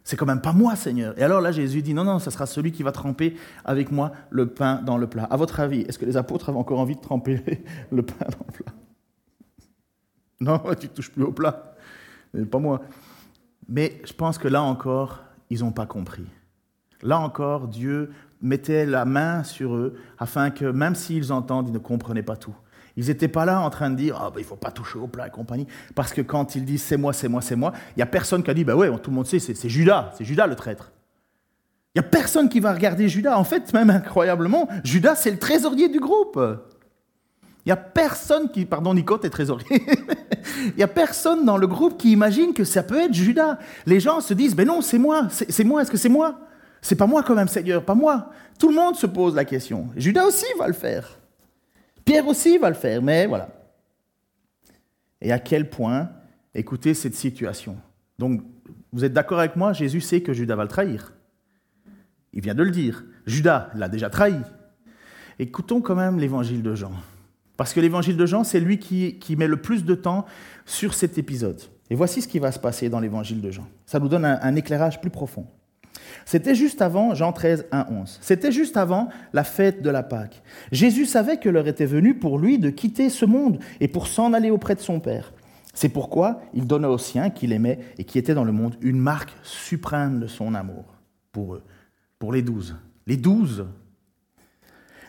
[0.05, 1.19] C'est quand même pas moi, Seigneur.
[1.19, 4.13] Et alors là, Jésus dit, non, non, ce sera celui qui va tremper avec moi
[4.31, 5.25] le pain dans le plat.
[5.25, 7.43] À votre avis, est-ce que les apôtres avaient encore envie de tremper
[7.93, 8.73] le pain dans le plat?
[10.41, 11.75] non, tu touches plus au plat.
[12.51, 12.81] Pas moi.
[13.69, 16.27] Mais je pense que là encore, ils n'ont pas compris.
[17.03, 21.79] Là encore, Dieu mettait la main sur eux afin que, même s'ils entendent, ils ne
[21.79, 22.55] comprenaient pas tout.
[22.97, 25.07] Ils n'étaient pas là en train de dire ben, il ne faut pas toucher au
[25.07, 25.67] plat et compagnie.
[25.95, 28.43] Parce que quand ils disent c'est moi, c'est moi, c'est moi, il n'y a personne
[28.43, 30.93] qui a dit bah ouais, tout le monde sait, c'est Judas, c'est Judas le traître.
[31.95, 33.37] Il n'y a personne qui va regarder Judas.
[33.39, 36.39] En fait, même incroyablement, Judas, c'est le trésorier du groupe.
[37.65, 39.67] Il n'y a personne qui, pardon Nico, t'es trésorier,
[40.67, 43.59] il n'y a personne dans le groupe qui imagine que ça peut être Judas.
[43.87, 46.41] Les gens se disent, mais non, c'est moi, c'est moi, est-ce que c'est moi?
[46.81, 48.31] C'est pas moi quand même, Seigneur, pas moi.
[48.59, 49.89] Tout le monde se pose la question.
[49.97, 51.19] Judas aussi va le faire.
[52.05, 53.49] Pierre aussi va le faire, mais voilà.
[55.21, 56.11] Et à quel point,
[56.55, 57.77] écoutez cette situation.
[58.19, 58.43] Donc,
[58.93, 61.13] vous êtes d'accord avec moi, Jésus sait que Judas va le trahir.
[62.33, 63.05] Il vient de le dire.
[63.27, 64.39] Judas l'a déjà trahi.
[65.39, 66.93] Écoutons quand même l'évangile de Jean.
[67.59, 70.25] Parce que l'évangile de Jean, c'est lui qui, met le plus de temps
[70.65, 71.61] sur cet épisode.
[71.91, 73.67] Et voici ce qui va se passer dans l'évangile de Jean.
[73.85, 75.45] Ça nous donne un, éclairage plus profond.
[76.25, 80.41] C'était juste avant, Jean 13, 1, 11, c'était juste avant la fête de la Pâque.
[80.71, 84.33] Jésus savait que l'heure était venue pour lui de quitter ce monde et pour s'en
[84.35, 85.33] aller auprès de son Père.
[85.75, 89.01] C'est pourquoi il donna aux siens qu'il aimait et qui étaient dans le monde une
[89.01, 90.95] marque suprême de son amour
[91.33, 91.65] pour eux,
[92.21, 92.77] pour les douze.
[93.09, 93.67] Les douze.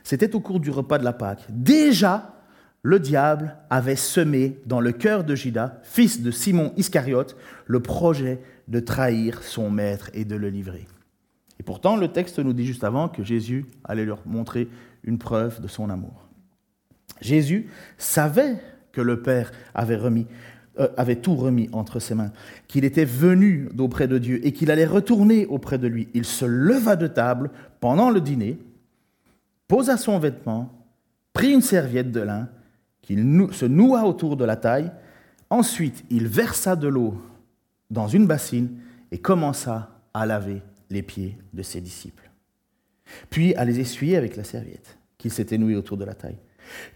[0.04, 1.46] C'était au cours du repas de la Pâque.
[1.50, 2.39] Déjà,
[2.82, 8.40] le diable avait semé dans le cœur de Judas, fils de Simon Iscariote, le projet
[8.68, 10.88] de trahir son maître et de le livrer.
[11.60, 14.70] Et pourtant, le texte nous dit juste avant que Jésus allait leur montrer
[15.04, 16.30] une preuve de son amour.
[17.22, 18.56] Jésus savait
[18.94, 20.00] que le Père avait,
[20.80, 22.32] euh, avait tout remis entre ses mains,
[22.68, 26.08] qu'il était venu d'auprès de Dieu et qu'il allait retourner auprès de lui.
[26.14, 28.58] Il se leva de table pendant le dîner,
[29.68, 30.74] posa son vêtement,
[31.34, 32.48] prit une serviette de lin,
[33.10, 34.92] il se noua autour de la taille.
[35.50, 37.20] Ensuite, il versa de l'eau
[37.90, 38.78] dans une bassine
[39.12, 42.30] et commença à laver les pieds de ses disciples.
[43.30, 46.38] Puis à les essuyer avec la serviette qu'il s'était nouée autour de la taille.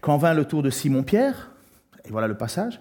[0.00, 1.52] Quand vint le tour de Simon-Pierre,
[2.04, 2.80] et voilà le passage,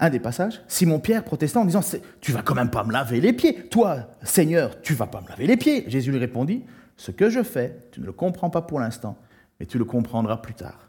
[0.00, 1.82] un des passages, Simon-Pierre protestant en disant
[2.20, 3.68] Tu vas quand même pas me laver les pieds.
[3.68, 5.84] Toi, Seigneur, tu vas pas me laver les pieds.
[5.88, 6.64] Jésus lui répondit
[6.96, 9.16] Ce que je fais, tu ne le comprends pas pour l'instant,
[9.60, 10.88] mais tu le comprendras plus tard.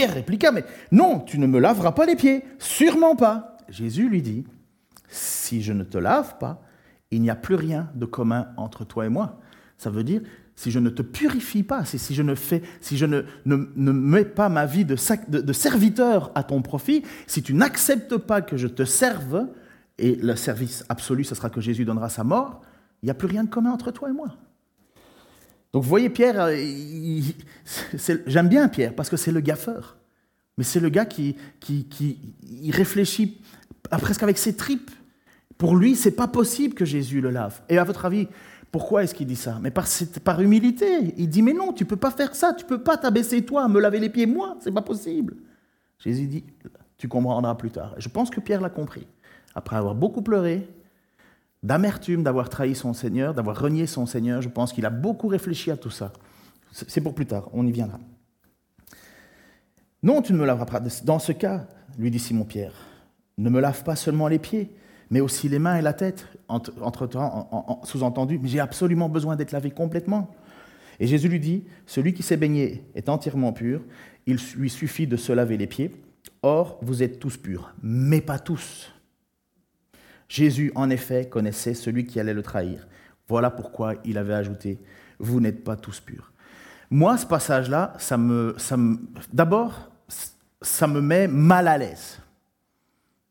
[0.00, 3.58] Pierre répliqua, mais non, tu ne me laveras pas les pieds, sûrement pas.
[3.68, 4.46] Jésus lui dit,
[5.10, 6.62] si je ne te lave pas,
[7.10, 9.38] il n'y a plus rien de commun entre toi et moi.
[9.76, 10.22] Ça veut dire,
[10.56, 14.24] si je ne te purifie pas, si je ne, fais, si je ne, ne, mets
[14.24, 14.96] pas ma vie de,
[15.28, 19.48] de, serviteur à ton profit, si tu n'acceptes pas que je te serve,
[19.98, 22.62] et le service absolu, ce sera que Jésus donnera sa mort,
[23.02, 24.28] il n'y a plus rien de commun entre toi et moi.
[25.72, 26.56] Donc vous voyez, Pierre, euh,
[28.26, 29.96] j'aime bien Pierre parce que c'est le gaffeur.
[30.58, 32.18] Mais c'est le gars qui, qui, qui
[32.70, 33.40] réfléchit
[33.88, 34.90] presque avec ses tripes.
[35.56, 37.60] Pour lui, c'est pas possible que Jésus le lave.
[37.68, 38.28] Et à votre avis,
[38.72, 39.58] pourquoi est-ce qu'il dit ça?
[39.62, 39.86] Mais par,
[40.24, 41.14] par humilité.
[41.16, 43.80] Il dit, mais non, tu peux pas faire ça, tu peux pas t'abaisser toi, me
[43.80, 45.36] laver les pieds moi, c'est pas possible.
[45.98, 46.44] Jésus dit,
[46.96, 47.94] tu comprendras plus tard.
[47.98, 49.06] je pense que Pierre l'a compris.
[49.54, 50.68] Après avoir beaucoup pleuré,
[51.62, 54.42] d'amertume d'avoir trahi son Seigneur, d'avoir renié son Seigneur.
[54.42, 56.12] Je pense qu'il a beaucoup réfléchi à tout ça.
[56.72, 57.98] C'est pour plus tard, on y viendra.
[60.02, 60.80] Non, tu ne me laveras pas.
[61.04, 61.66] Dans ce cas,
[61.98, 62.72] lui dit Simon-Pierre,
[63.38, 64.74] ne me lave pas seulement les pieds,
[65.10, 66.26] mais aussi les mains et la tête.
[66.48, 70.30] Entre-temps, sous-entendu, mais j'ai absolument besoin d'être lavé complètement.
[71.00, 73.82] Et Jésus lui dit, celui qui s'est baigné est entièrement pur,
[74.26, 75.90] il lui suffit de se laver les pieds.
[76.42, 78.92] Or, vous êtes tous purs, mais pas tous.
[80.30, 82.86] Jésus, en effet, connaissait celui qui allait le trahir.
[83.26, 84.78] Voilà pourquoi il avait ajouté,
[85.18, 86.32] vous n'êtes pas tous purs.
[86.88, 87.94] Moi, ce passage-là,
[89.32, 89.90] d'abord,
[90.62, 92.20] ça me met mal à l'aise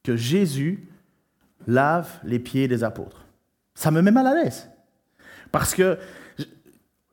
[0.03, 0.89] que Jésus
[1.67, 3.25] lave les pieds des apôtres.
[3.75, 4.69] Ça me met mal à l'aise.
[5.53, 5.97] Parce que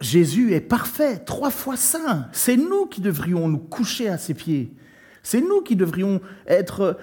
[0.00, 2.26] Jésus est parfait, trois fois saint.
[2.32, 4.74] C'est nous qui devrions nous coucher à ses pieds.
[5.22, 6.98] C'est nous qui devrions être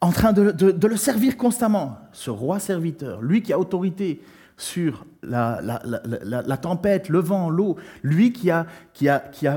[0.00, 1.98] en train de, le servir constamment.
[2.12, 4.22] Ce roi serviteur, lui qui a autorité
[4.56, 8.66] sur la, tempête, le vent, l'eau, lui qui a,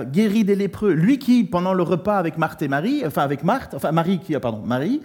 [0.06, 3.74] guéri des lépreux, lui qui, pendant le repas avec Marthe et Marie, enfin avec Marthe,
[3.74, 5.02] enfin Marie qui, pardon, Marie,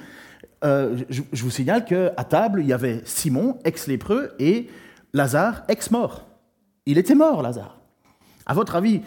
[0.64, 4.68] euh, je, vous signale qu'à table, il y avait Simon, ex-lépreux, et
[5.12, 6.26] Lazare, ex-mort.
[6.86, 7.78] Il était mort, Lazare.
[8.46, 9.02] À votre avis,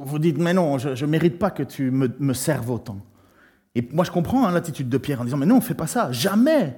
[0.00, 2.98] vous dites, mais non, je ne mérite pas que tu me serves autant.
[3.74, 6.10] Et moi, je comprends hein, l'attitude de Pierre en disant, mais non, fais pas ça,
[6.12, 6.76] jamais.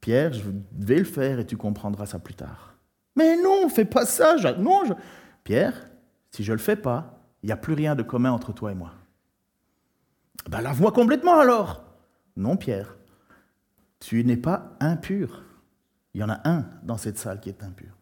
[0.00, 0.42] Pierre, je
[0.78, 2.74] vais le faire et tu comprendras ça plus tard.
[3.16, 4.82] Mais non, fais pas ça, non.
[5.42, 5.88] Pierre,
[6.30, 8.74] si je le fais pas, il n'y a plus rien de commun entre toi et
[8.74, 8.92] moi.
[10.50, 11.84] Ben lave-moi complètement alors.
[12.36, 12.96] Non, Pierre,
[14.00, 15.42] tu n'es pas impur.
[16.14, 17.95] Il y en a un dans cette salle qui est impur.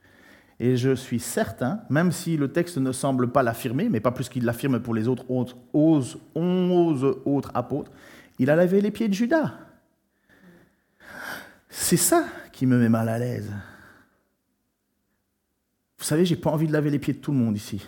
[0.61, 4.29] Et je suis certain, même si le texte ne semble pas l'affirmer, mais pas plus
[4.29, 6.19] qu'il l'affirme pour les autres, onze,
[7.25, 7.90] autres apôtres,
[8.38, 9.55] il a lavé les pieds de Judas.
[11.69, 13.51] C'est ça qui me met mal à l'aise.
[15.99, 17.85] Vous savez, j'ai pas envie de laver les pieds de tout le monde ici.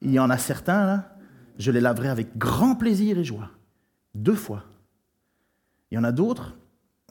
[0.00, 1.16] Il y en a certains, là,
[1.58, 3.50] je les laverai avec grand plaisir et joie.
[4.14, 4.64] Deux fois.
[5.90, 6.56] Il y en a d'autres,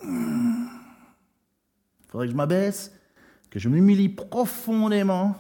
[0.01, 0.67] il hmm,
[2.07, 2.91] faudrait que je m'abaisse,
[3.55, 5.33] que je m'humilie profondément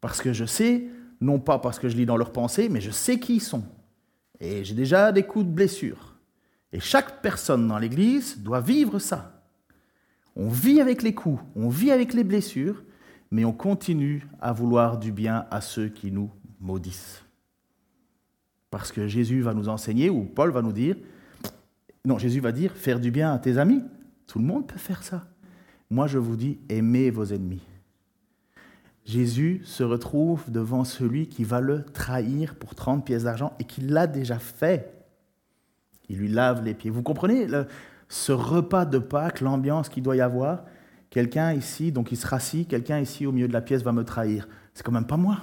[0.00, 0.84] parce que je sais,
[1.20, 3.64] non pas parce que je lis dans leurs pensées, mais je sais qui ils sont.
[4.38, 6.14] Et j'ai déjà des coups de blessure.
[6.72, 9.42] Et chaque personne dans l'Église doit vivre ça.
[10.36, 12.84] On vit avec les coups, on vit avec les blessures,
[13.32, 17.24] mais on continue à vouloir du bien à ceux qui nous maudissent.
[18.70, 20.94] Parce que Jésus va nous enseigner, ou Paul va nous dire,
[22.04, 23.82] non, Jésus va dire, faire du bien à tes amis.
[24.28, 25.26] Tout le monde peut faire ça.
[25.94, 27.62] Moi, je vous dis, aimez vos ennemis.
[29.04, 33.80] Jésus se retrouve devant celui qui va le trahir pour 30 pièces d'argent et qui
[33.80, 34.92] l'a déjà fait.
[36.08, 36.90] Il lui lave les pieds.
[36.90, 37.46] Vous comprenez
[38.08, 40.64] ce repas de Pâques, l'ambiance qu'il doit y avoir?
[41.10, 44.02] Quelqu'un ici, donc il se rassit, quelqu'un ici au milieu de la pièce va me
[44.02, 44.48] trahir.
[44.72, 45.42] C'est quand même pas moi.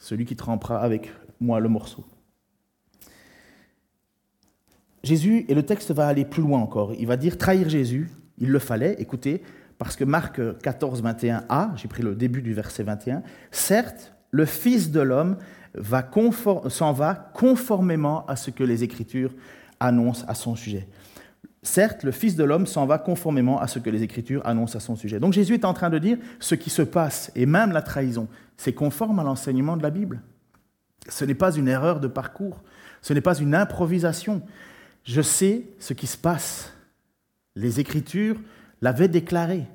[0.00, 2.04] Celui qui trempera avec moi le morceau.
[5.04, 8.50] Jésus, et le texte va aller plus loin encore, il va dire trahir Jésus, il
[8.50, 9.42] le fallait, écoutez,
[9.78, 14.90] parce que Marc 14, 21a, j'ai pris le début du verset 21, certes, le Fils
[14.90, 15.36] de l'homme
[16.68, 19.32] s'en va conformément à ce que les Écritures
[19.78, 20.88] annoncent à son sujet.
[21.62, 24.80] Certes, le Fils de l'homme s'en va conformément à ce que les Écritures annoncent à
[24.80, 25.20] son sujet.
[25.20, 28.28] Donc Jésus est en train de dire ce qui se passe, et même la trahison,
[28.56, 30.22] c'est conforme à l'enseignement de la Bible.
[31.08, 32.62] Ce n'est pas une erreur de parcours,
[33.02, 34.42] ce n'est pas une improvisation,
[35.04, 36.72] je sais ce qui se passe.
[37.54, 38.36] Les Écritures
[38.82, 39.66] l'avaient déclaré.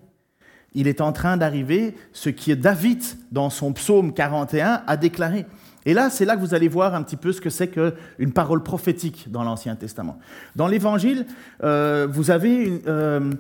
[0.74, 5.46] Il est en train d'arriver ce qui David, dans son psaume 41, a déclaré.
[5.86, 8.34] Et là, c'est là que vous allez voir un petit peu ce que c'est qu'une
[8.34, 10.20] parole prophétique dans l'Ancien Testament.
[10.56, 11.26] Dans l'Évangile,
[11.64, 13.32] euh, vous avez une, euh,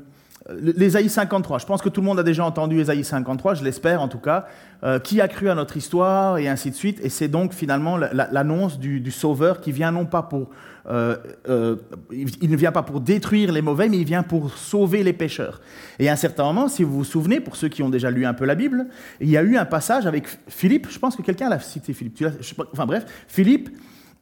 [0.61, 4.01] L'Ésaïe 53, je pense que tout le monde a déjà entendu Ésaïe 53, je l'espère
[4.01, 4.47] en tout cas.
[4.81, 7.01] Euh, qui a cru à notre histoire et ainsi de suite.
[7.03, 10.51] Et c'est donc finalement l'annonce du, Sauveur qui vient non pas pour...
[10.89, 11.17] Euh,
[11.49, 11.75] euh,
[12.13, 15.59] il ne vient pas pour détruire les mauvais, mais il vient pour sauver les pécheurs.
[15.99, 18.25] Et à un certain moment, si vous vous souvenez, pour ceux qui ont déjà lu
[18.25, 18.87] un peu la Bible,
[19.19, 22.23] il y a eu un passage avec Philippe, je pense que quelqu'un l'a cité, Philippe.
[22.71, 23.69] enfin bref, Philippe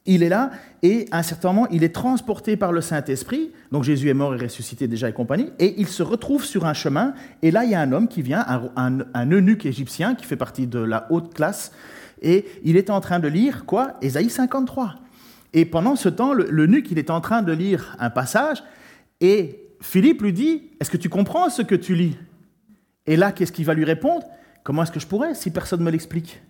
[0.07, 3.83] il est là, et à un certain moment, il est transporté par le Saint-Esprit, donc
[3.83, 7.13] Jésus est mort et ressuscité déjà et compagnie, et il se retrouve sur un chemin,
[7.41, 10.35] et là, il y a un homme qui vient, un, un, eunuque égyptien, qui fait
[10.35, 11.71] partie de la haute classe,
[12.21, 13.93] et il est en train de lire, quoi?
[14.01, 14.95] Ésaïe 53.
[15.53, 18.63] Et pendant ce temps, l'eunuque, il est en train de lire un passage,
[19.21, 22.17] et Philippe lui dit, est-ce que tu comprends ce que tu lis?
[23.05, 24.25] Et là, qu'est-ce qu'il va lui répondre
[24.63, 26.41] Comment est-ce que je pourrais si personne ne me l'explique?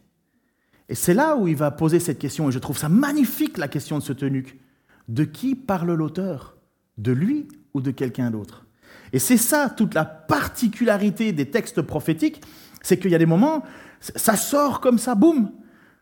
[0.90, 3.68] Et c'est là où il va poser cette question, et je trouve ça magnifique la
[3.68, 4.58] question de ce eunuque.
[5.08, 6.58] De qui parle l'auteur?
[6.98, 8.66] De lui ou de quelqu'un d'autre?
[9.14, 12.42] Et c'est ça toute la particularité des textes prophétiques,
[12.82, 13.64] c'est qu'il y a des moments,
[14.00, 15.52] ça sort comme ça, boum!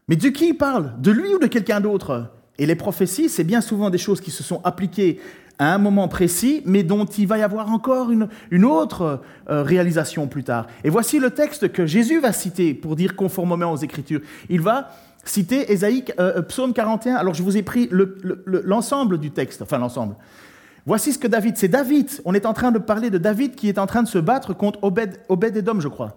[0.07, 0.99] Mais de qui il parle?
[1.01, 2.31] De lui ou de quelqu'un d'autre?
[2.57, 5.19] Et les prophéties, c'est bien souvent des choses qui se sont appliquées
[5.59, 10.27] à un moment précis, mais dont il va y avoir encore une, autre euh, réalisation
[10.27, 10.67] plus tard.
[10.83, 14.21] Et voici le texte que Jésus va citer pour dire conformément aux Écritures.
[14.49, 14.89] Il va
[15.23, 17.15] citer Ésaïe, euh, euh, Psaume 41.
[17.15, 17.89] Alors je vous ai pris
[18.45, 20.15] l'ensemble du texte, enfin l'ensemble.
[20.85, 23.69] Voici ce que David, c'est David, on est en train de parler de David qui
[23.69, 26.15] est en train de se battre contre Obed, Obed Edom, je crois.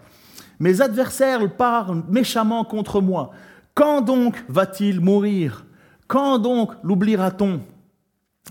[0.60, 3.30] Mes adversaires parlent méchamment contre moi.
[3.74, 5.64] Quand donc va-t-il mourir?
[6.06, 7.60] Quand donc l'oubliera-t-on?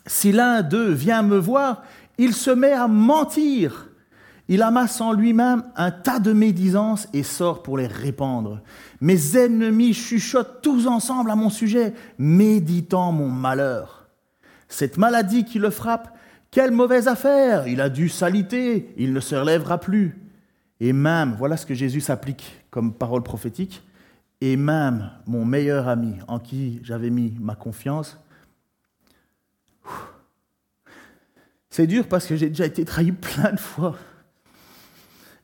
[0.05, 1.83] Si l'un d'eux vient me voir,
[2.17, 3.89] il se met à mentir.
[4.49, 8.61] Il amasse en lui-même un tas de médisances et sort pour les répandre.
[9.01, 14.07] Mes ennemis chuchotent tous ensemble à mon sujet, méditant mon malheur.
[14.69, 16.17] Cette maladie qui le frappe,
[16.49, 20.17] quelle mauvaise affaire Il a dû s'aliter, il ne se relèvera plus.
[20.79, 23.83] Et même, voilà ce que Jésus s'applique comme parole prophétique,
[24.39, 28.17] et même mon meilleur ami en qui j'avais mis ma confiance,
[31.69, 33.95] C'est dur parce que j'ai déjà été trahi plein de fois.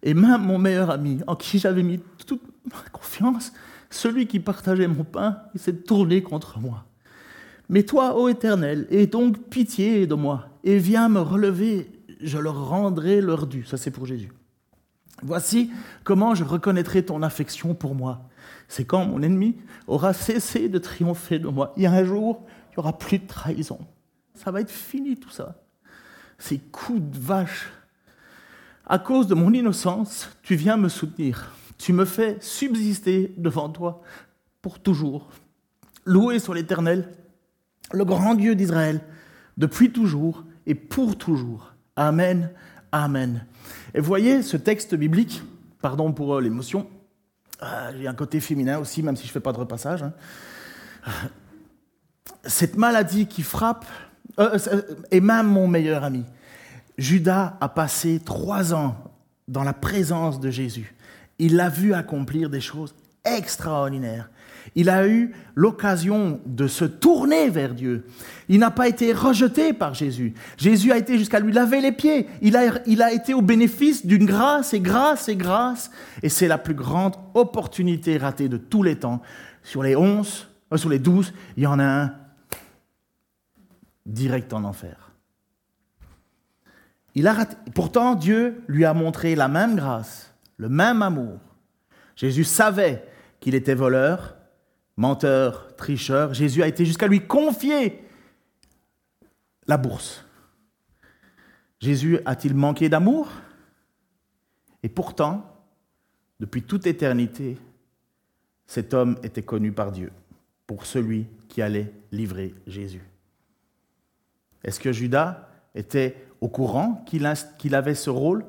[0.01, 3.53] Et même mon meilleur ami, en qui j'avais mis toute ma confiance,
[3.89, 6.85] celui qui partageait mon pain, il s'est tourné contre moi.
[7.69, 12.67] Mais toi, ô Éternel, aie donc pitié de moi et viens me relever, je leur
[12.67, 13.63] rendrai leur dû.
[13.65, 14.31] Ça, c'est pour Jésus.
[15.21, 15.71] Voici
[16.03, 18.27] comment je reconnaîtrai ton affection pour moi.
[18.67, 19.55] C'est quand mon ennemi
[19.87, 21.73] aura cessé de triompher de moi.
[21.77, 23.79] Il y a un jour, il n'y aura plus de trahison.
[24.35, 25.62] Ça va être fini tout ça
[26.43, 27.71] ces coups de vache.
[28.85, 31.55] À cause de mon innocence, tu viens me soutenir.
[31.77, 34.01] Tu me fais subsister devant toi
[34.61, 35.29] pour toujours.
[36.05, 37.09] Loué soit l'Éternel,
[37.93, 38.99] le grand Dieu d'Israël,
[39.55, 41.73] depuis toujours et pour toujours.
[41.95, 42.51] Amen,
[42.91, 43.45] Amen.
[43.93, 45.41] Et voyez ce texte biblique,
[45.81, 46.89] pardon pour euh, l'émotion,
[47.61, 50.03] ah, j'ai un côté féminin aussi, même si je ne fais pas de repassage.
[50.03, 50.13] Hein.
[52.43, 53.85] Cette maladie qui frappe
[54.39, 56.23] euh, euh, et même mon meilleur ami.
[56.97, 58.95] Judas a passé trois ans
[59.47, 60.95] dans la présence de Jésus.
[61.39, 64.29] Il l'a vu accomplir des choses extraordinaires.
[64.75, 68.05] Il a eu l'occasion de se tourner vers Dieu.
[68.49, 70.33] Il n'a pas été rejeté par Jésus.
[70.57, 72.27] Jésus a été jusqu'à lui laver les pieds.
[72.41, 75.91] Il a, été au bénéfice d'une grâce et grâce et grâce.
[76.21, 79.21] Et c'est la plus grande opportunité ratée de tous les temps.
[79.63, 82.13] Sur les onze, euh, sur les douze, il y en a un
[84.05, 85.11] direct en enfer.
[87.15, 91.39] Il a Pourtant, Dieu lui a montré la même grâce, le même amour.
[92.15, 93.07] Jésus savait
[93.39, 94.35] qu'il était voleur,
[94.97, 96.33] menteur, tricheur.
[96.33, 98.03] Jésus a été jusqu'à lui confier
[99.67, 100.25] la bourse.
[101.79, 103.29] Jésus a-t-il manqué d'amour?
[104.83, 105.49] Et pourtant,
[106.39, 107.57] depuis toute éternité,
[108.65, 110.11] cet homme était connu par Dieu
[110.65, 113.03] pour celui qui allait livrer Jésus.
[114.63, 117.25] Est-ce que Judas était au courant qu'il
[117.75, 118.45] avait ce rôle?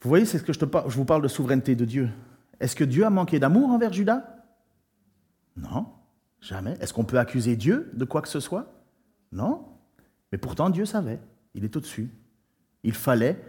[0.00, 2.08] Vous voyez, c'est ce que je, te je vous parle de souveraineté de Dieu.
[2.60, 4.22] Est-ce que Dieu a manqué d'amour envers Judas?
[5.56, 5.86] Non,
[6.40, 6.76] jamais.
[6.80, 8.72] Est-ce qu'on peut accuser Dieu de quoi que ce soit?
[9.32, 9.64] Non.
[10.30, 11.20] Mais pourtant, Dieu savait.
[11.54, 12.10] Il est au-dessus.
[12.84, 13.42] Il fallait.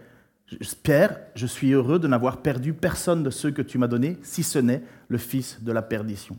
[0.82, 4.42] Père, je suis heureux de n'avoir perdu personne de ceux que tu m'as donnés, si
[4.42, 6.36] ce n'est le fils de la perdition.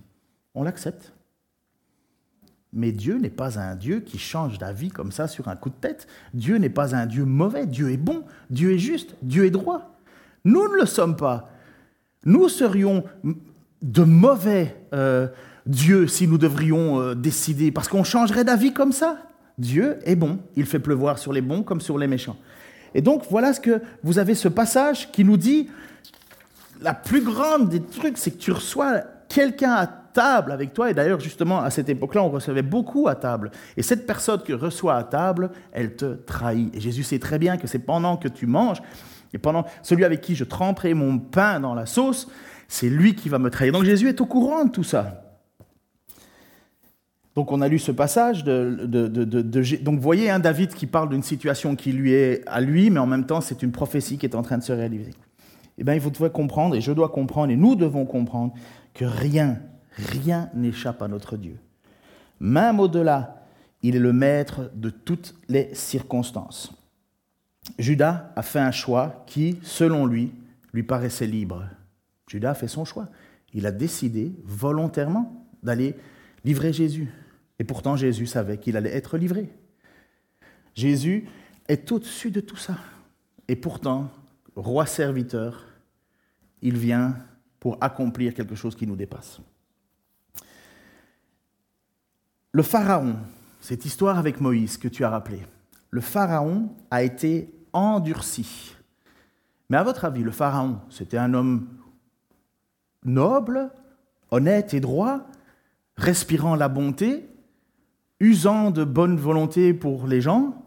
[0.53, 1.13] On l'accepte.
[2.73, 5.75] Mais Dieu n'est pas un Dieu qui change d'avis comme ça sur un coup de
[5.75, 6.07] tête.
[6.33, 7.65] Dieu n'est pas un Dieu mauvais.
[7.65, 8.23] Dieu est bon.
[8.49, 9.15] Dieu est juste.
[9.21, 9.97] Dieu est droit.
[10.45, 11.49] Nous ne le sommes pas.
[12.23, 13.03] Nous serions
[13.81, 15.27] de mauvais euh,
[15.65, 19.17] dieux si nous devrions euh, décider, parce qu'on changerait d'avis comme ça.
[19.57, 20.39] Dieu est bon.
[20.55, 22.37] Il fait pleuvoir sur les bons comme sur les méchants.
[22.93, 25.69] Et donc voilà ce que vous avez ce passage qui nous dit
[26.81, 30.89] la plus grande des trucs, c'est que tu reçois quelqu'un à table avec toi.
[30.89, 33.51] Et d'ailleurs, justement, à cette époque-là, on recevait beaucoup à table.
[33.77, 36.75] Et cette personne que reçoit à table, elle te trahit.
[36.75, 38.81] Et Jésus sait très bien que c'est pendant que tu manges,
[39.33, 42.27] et pendant celui avec qui je tremperai mon pain dans la sauce,
[42.67, 43.73] c'est lui qui va me trahir.
[43.73, 45.23] Donc Jésus est au courant de tout ça.
[47.33, 48.85] Donc on a lu ce passage de,
[49.81, 53.07] donc voyez un David qui parle d'une situation qui lui est à lui, mais en
[53.07, 55.11] même temps c'est une prophétie qui est en train de se réaliser.
[55.77, 58.53] Eh bien, vous devez comprendre, et je dois comprendre, et nous devons comprendre
[58.93, 59.59] que rien,
[59.91, 61.57] rien n'échappe à notre Dieu.
[62.39, 63.45] Même au-delà,
[63.83, 66.71] il est le maître de toutes les circonstances.
[67.77, 70.31] Judas a fait un choix qui, selon lui,
[70.73, 71.65] lui paraissait libre.
[72.27, 73.09] Judas a fait son choix.
[73.53, 75.95] Il a décidé volontairement d'aller
[76.43, 77.11] livrer Jésus.
[77.59, 79.49] Et pourtant, Jésus savait qu'il allait être livré.
[80.73, 81.27] Jésus
[81.67, 82.77] est au-dessus de tout ça.
[83.47, 84.09] Et pourtant,
[84.55, 85.65] roi serviteur,
[86.61, 87.17] il vient
[87.59, 89.41] pour accomplir quelque chose qui nous dépasse.
[92.53, 93.15] Le Pharaon,
[93.61, 95.45] cette histoire avec Moïse que tu as rappelée,
[95.89, 98.75] le Pharaon a été endurci.
[99.69, 101.69] Mais à votre avis, le Pharaon, c'était un homme
[103.05, 103.71] noble,
[104.31, 105.21] honnête et droit,
[105.95, 107.29] respirant la bonté,
[108.19, 110.65] usant de bonne volonté pour les gens?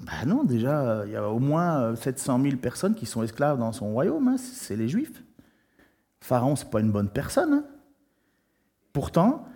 [0.00, 3.72] Ben non, déjà, il y a au moins 700 000 personnes qui sont esclaves dans
[3.72, 5.22] son royaume, hein, c'est les Juifs.
[6.20, 7.54] Pharaon, ce n'est pas une bonne personne.
[7.54, 7.64] Hein.
[8.92, 9.46] Pourtant,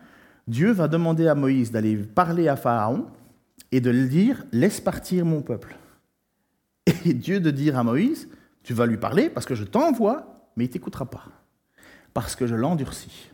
[0.47, 3.07] Dieu va demander à Moïse d'aller parler à Pharaon
[3.73, 5.77] et de lui dire Laisse partir mon peuple.
[7.05, 8.29] Et Dieu de dire à Moïse
[8.63, 11.25] Tu vas lui parler parce que je t'envoie, mais il ne t'écoutera pas.
[12.13, 13.31] Parce que je l'endurcis.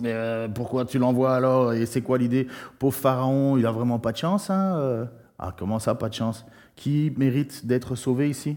[0.00, 1.72] Mais euh, pourquoi tu l'envoies alors?
[1.72, 2.46] Et c'est quoi l'idée?
[2.78, 4.50] Pauvre Pharaon, il n'a vraiment pas de chance.
[4.50, 5.04] Hein euh.
[5.38, 6.44] ah, comment ça, pas de chance?
[6.76, 8.56] Qui mérite d'être sauvé ici?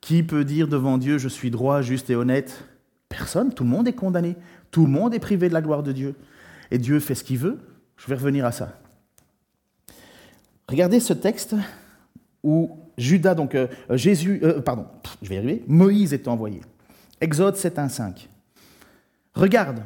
[0.00, 2.64] Qui peut dire devant Dieu Je suis droit, juste et honnête?
[3.08, 4.36] Personne, tout le monde est condamné.
[4.70, 6.14] Tout le monde est privé de la gloire de Dieu.
[6.70, 7.58] Et Dieu fait ce qu'il veut.
[7.96, 8.78] Je vais revenir à ça.
[10.68, 11.54] Regardez ce texte
[12.42, 14.86] où Judas, donc euh, Jésus, euh, pardon,
[15.22, 16.60] je vais arriver, Moïse est envoyé.
[17.20, 18.28] Exode 7, 1, 5.
[19.34, 19.82] Regarde,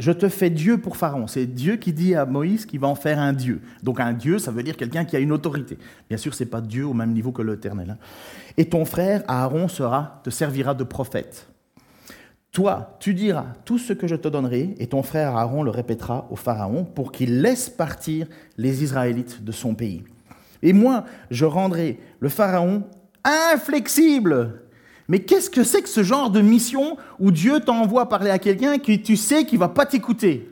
[0.00, 1.26] je te fais Dieu pour Pharaon.
[1.26, 3.60] C'est Dieu qui dit à Moïse qu'il va en faire un Dieu.
[3.82, 5.78] Donc un Dieu, ça veut dire quelqu'un qui a une autorité.
[6.08, 7.90] Bien sûr, ce n'est pas Dieu au même niveau que l'Éternel.
[7.90, 7.98] Hein.
[8.56, 11.49] Et ton frère Aaron sera, te servira de prophète.
[12.52, 16.26] Toi, tu diras tout ce que je te donnerai, et ton frère Aaron le répétera
[16.30, 18.26] au Pharaon pour qu'il laisse partir
[18.56, 20.02] les Israélites de son pays.
[20.62, 22.82] Et moi, je rendrai le Pharaon
[23.22, 24.62] inflexible.
[25.08, 28.78] Mais qu'est-ce que c'est que ce genre de mission où Dieu t'envoie parler à quelqu'un
[28.78, 30.48] qui tu sais qu'il va pas t'écouter?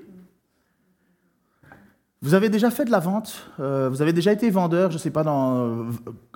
[2.20, 5.00] Vous avez déjà fait de la vente euh, Vous avez déjà été vendeur, je ne
[5.00, 5.84] sais pas, euh,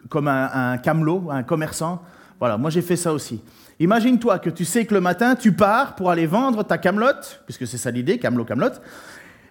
[0.09, 2.03] comme un camelot, un commerçant?
[2.39, 3.41] Voilà, moi j'ai fait ça aussi.
[3.83, 7.66] Imagine-toi que tu sais que le matin, tu pars pour aller vendre ta camelote, puisque
[7.66, 8.80] c'est ça l'idée, camelot, camelote,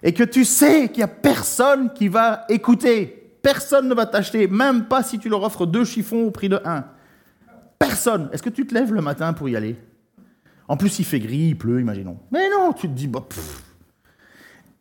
[0.02, 3.36] et que tu sais qu'il n'y a personne qui va écouter.
[3.42, 6.58] Personne ne va t'acheter, même pas si tu leur offres deux chiffons au prix de
[6.64, 6.86] un.
[7.78, 8.30] Personne.
[8.32, 9.76] Est-ce que tu te lèves le matin pour y aller?
[10.66, 12.18] En plus, il fait gris, il pleut, imaginons.
[12.30, 13.26] Mais non, tu te dis, bah,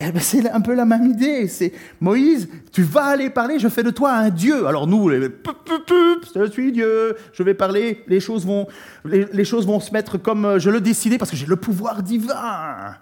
[0.03, 1.47] eh ben, c'est un peu la même idée.
[1.47, 4.65] C'est Moïse, tu vas aller parler, je fais de toi un Dieu.
[4.65, 8.67] Alors nous, je suis Dieu, je vais parler, les choses vont,
[9.05, 12.01] les, choses vont se mettre comme euh, je le décidais parce que j'ai le pouvoir
[12.01, 12.95] divin.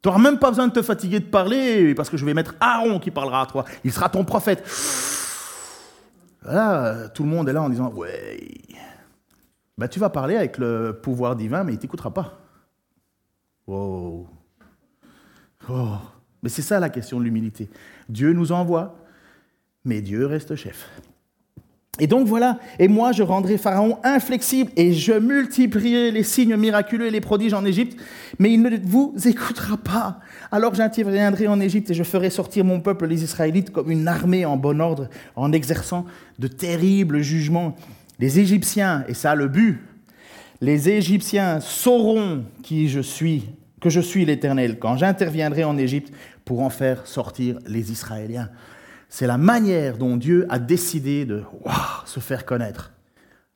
[0.00, 2.54] Tu n'auras même pas besoin de te fatiguer de parler parce que je vais mettre
[2.60, 3.64] Aaron qui parlera à toi.
[3.84, 4.64] Il sera ton prophète.
[6.42, 8.38] Voilà, tout le monde est là en disant Ouais,
[9.76, 12.38] ben, tu vas parler avec le pouvoir divin, mais il ne t'écoutera pas.
[13.66, 14.28] Wow.
[15.68, 15.96] Oh,
[16.42, 17.68] mais c'est ça la question de l'humilité.
[18.08, 18.96] Dieu nous envoie,
[19.84, 20.88] mais Dieu reste chef.
[21.98, 27.06] Et donc voilà, et moi je rendrai Pharaon inflexible et je multiplierai les signes miraculeux
[27.06, 27.98] et les prodiges en Égypte,
[28.38, 30.20] mais il ne vous écoutera pas.
[30.52, 34.44] Alors j'interviendrai en Égypte et je ferai sortir mon peuple, les Israélites, comme une armée
[34.44, 36.04] en bon ordre, en exerçant
[36.38, 37.74] de terribles jugements.
[38.18, 39.80] Les Égyptiens, et ça le but,
[40.60, 43.44] les Égyptiens sauront qui je suis
[43.86, 44.80] que je suis l'Éternel.
[44.80, 46.12] Quand j'interviendrai en Égypte
[46.44, 48.50] pour en faire sortir les Israéliens.
[49.08, 51.44] C'est la manière dont Dieu a décidé de
[52.04, 52.92] se faire connaître,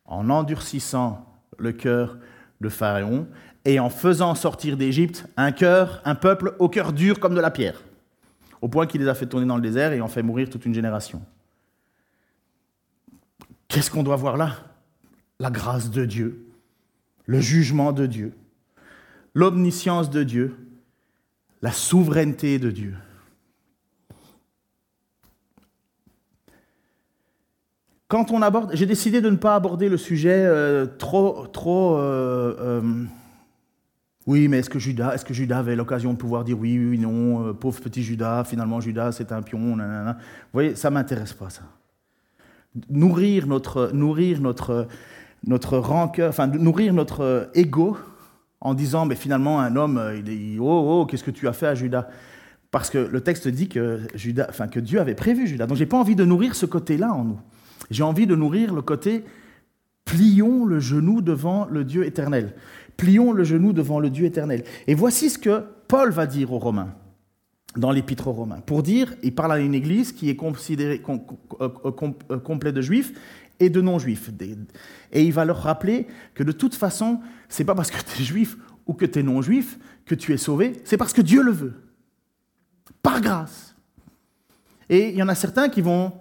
[0.04, 1.26] en endurcissant
[1.58, 2.16] le cœur
[2.60, 3.26] de Pharaon
[3.64, 7.50] et en faisant sortir d'Égypte un cœur, un peuple au cœur dur comme de la
[7.50, 7.82] pierre,
[8.60, 10.64] au point qu'il les a fait tourner dans le désert et en fait mourir toute
[10.64, 11.20] une génération.
[13.66, 14.58] Qu'est-ce qu'on doit voir là?
[15.40, 16.46] La grâce de Dieu,
[17.26, 18.32] le jugement de Dieu,
[19.34, 20.56] l'omniscience de Dieu,
[21.62, 22.94] la souveraineté de Dieu.
[28.08, 31.96] Quand on aborde, j'ai décidé de ne pas aborder le sujet euh, trop, trop.
[31.96, 33.04] Euh, euh,
[34.26, 36.98] oui, mais est-ce que Judas, est-ce que Judas avait l'occasion de pouvoir dire oui, oui,
[36.98, 40.14] non, pauvre petit Judas, finalement Judas c'est un pion, nanana.
[40.14, 41.62] Vous voyez, ça m'intéresse pas ça.
[42.88, 44.88] Nourrir notre, nourrir notre,
[45.46, 47.96] notre rancœur, enfin nourrir notre ego
[48.60, 51.66] en disant, mais finalement, un homme, il dit, oh, oh, qu'est-ce que tu as fait
[51.66, 52.08] à Judas?
[52.70, 55.66] Parce que le texte dit que, Judas, enfin, que Dieu avait prévu Judas.
[55.66, 57.40] Donc, j'ai pas envie de nourrir ce côté-là en nous.
[57.90, 59.24] J'ai envie de nourrir le côté,
[60.04, 62.54] plions le genou devant le Dieu éternel.
[62.96, 64.64] Plions le genou devant le Dieu éternel.
[64.86, 66.94] Et voici ce que Paul va dire aux Romains
[67.76, 68.60] dans l'épître aux Romains.
[68.60, 73.12] Pour dire, il parle à une église qui est considérée euh, euh, complète de juifs
[73.60, 74.30] et de non-juifs.
[75.12, 78.24] Et il va leur rappeler que de toute façon, c'est pas parce que tu es
[78.24, 78.56] juif
[78.86, 81.74] ou que tu es non-juif que tu es sauvé, c'est parce que Dieu le veut.
[83.02, 83.76] Par grâce.
[84.88, 86.12] Et il y en a certains qui vont,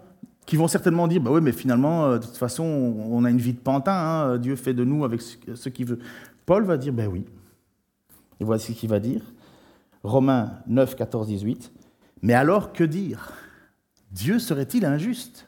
[0.45, 3.39] qui vont certainement dire, bah oui, mais finalement, euh, de toute façon, on a une
[3.39, 5.97] vie de pantin, hein, Dieu fait de nous avec ce qu'il veut.
[6.45, 7.25] Paul va dire, ben oui.
[8.39, 9.21] Et voici ce qu'il va dire.
[10.03, 11.71] Romains 9, 14, 18.
[12.21, 13.33] Mais alors, que dire?
[14.11, 15.47] Dieu serait-il injuste?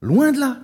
[0.00, 0.58] Loin de là,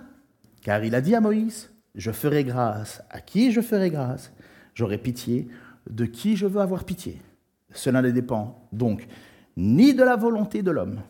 [0.64, 4.32] car il a dit à Moïse, je ferai grâce à qui je ferai grâce,
[4.74, 5.46] j'aurai pitié
[5.88, 7.20] de qui je veux avoir pitié.
[7.72, 9.06] Cela ne dépend donc
[9.56, 11.00] ni de la volonté de l'homme,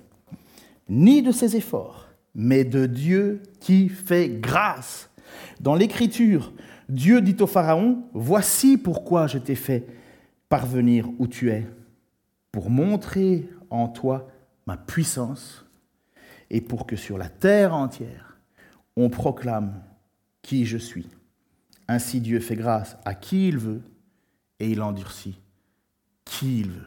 [0.88, 5.08] ni de ses efforts, mais de Dieu qui fait grâce.
[5.60, 6.52] Dans l'Écriture,
[6.88, 9.86] Dieu dit au Pharaon, Voici pourquoi je t'ai fait
[10.48, 11.66] parvenir où tu es,
[12.50, 14.28] pour montrer en toi
[14.66, 15.64] ma puissance,
[16.50, 18.33] et pour que sur la terre entière,
[18.96, 19.82] on proclame
[20.42, 21.08] qui je suis.
[21.88, 23.82] Ainsi Dieu fait grâce à qui il veut,
[24.60, 25.38] et il endurcit
[26.24, 26.86] qui il veut.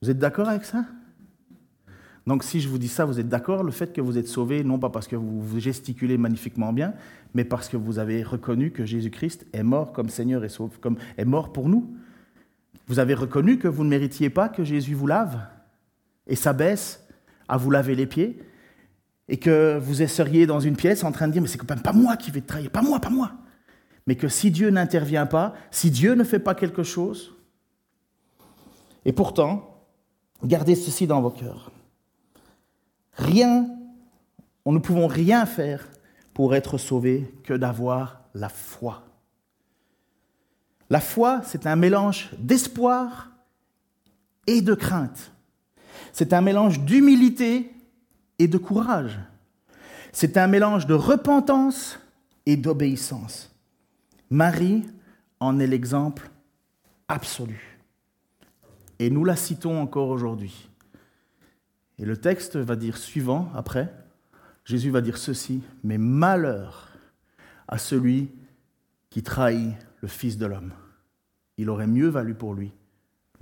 [0.00, 0.86] Vous êtes d'accord avec ça?
[2.26, 3.64] Donc si je vous dis ça, vous êtes d'accord?
[3.64, 6.94] Le fait que vous êtes sauvé, non pas parce que vous gesticulez magnifiquement bien,
[7.34, 10.96] mais parce que vous avez reconnu que Jésus-Christ est mort comme Seigneur et sauve, comme
[11.18, 11.94] est mort pour nous.
[12.86, 15.40] Vous avez reconnu que vous ne méritiez pas que Jésus vous lave
[16.26, 17.06] et s'abaisse
[17.48, 18.38] à vous laver les pieds,
[19.30, 21.82] et que vous seriez dans une pièce en train de dire, mais c'est quand même
[21.82, 23.30] pas moi qui vais te trahir, pas moi, pas moi.
[24.08, 27.36] Mais que si Dieu n'intervient pas, si Dieu ne fait pas quelque chose,
[29.04, 29.86] et pourtant,
[30.42, 31.70] gardez ceci dans vos cœurs.
[33.12, 33.68] Rien,
[34.64, 35.88] on ne pouvons rien faire
[36.34, 39.04] pour être sauvés que d'avoir la foi.
[40.90, 43.30] La foi, c'est un mélange d'espoir
[44.48, 45.30] et de crainte.
[46.12, 47.72] C'est un mélange d'humilité
[48.40, 49.20] et de courage.
[50.12, 52.00] C'est un mélange de repentance
[52.46, 53.54] et d'obéissance.
[54.30, 54.84] Marie
[55.38, 56.30] en est l'exemple
[57.06, 57.78] absolu.
[58.98, 60.68] Et nous la citons encore aujourd'hui.
[61.98, 63.92] Et le texte va dire suivant, après,
[64.64, 66.88] Jésus va dire ceci, mais malheur
[67.68, 68.30] à celui
[69.10, 70.72] qui trahit le Fils de l'homme.
[71.58, 72.72] Il aurait mieux valu pour lui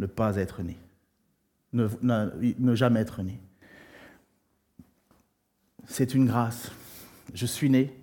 [0.01, 0.77] ne pas être né,
[1.73, 3.41] ne, ne jamais être né.
[5.89, 6.71] C'est une grâce.
[7.35, 7.99] Je suis né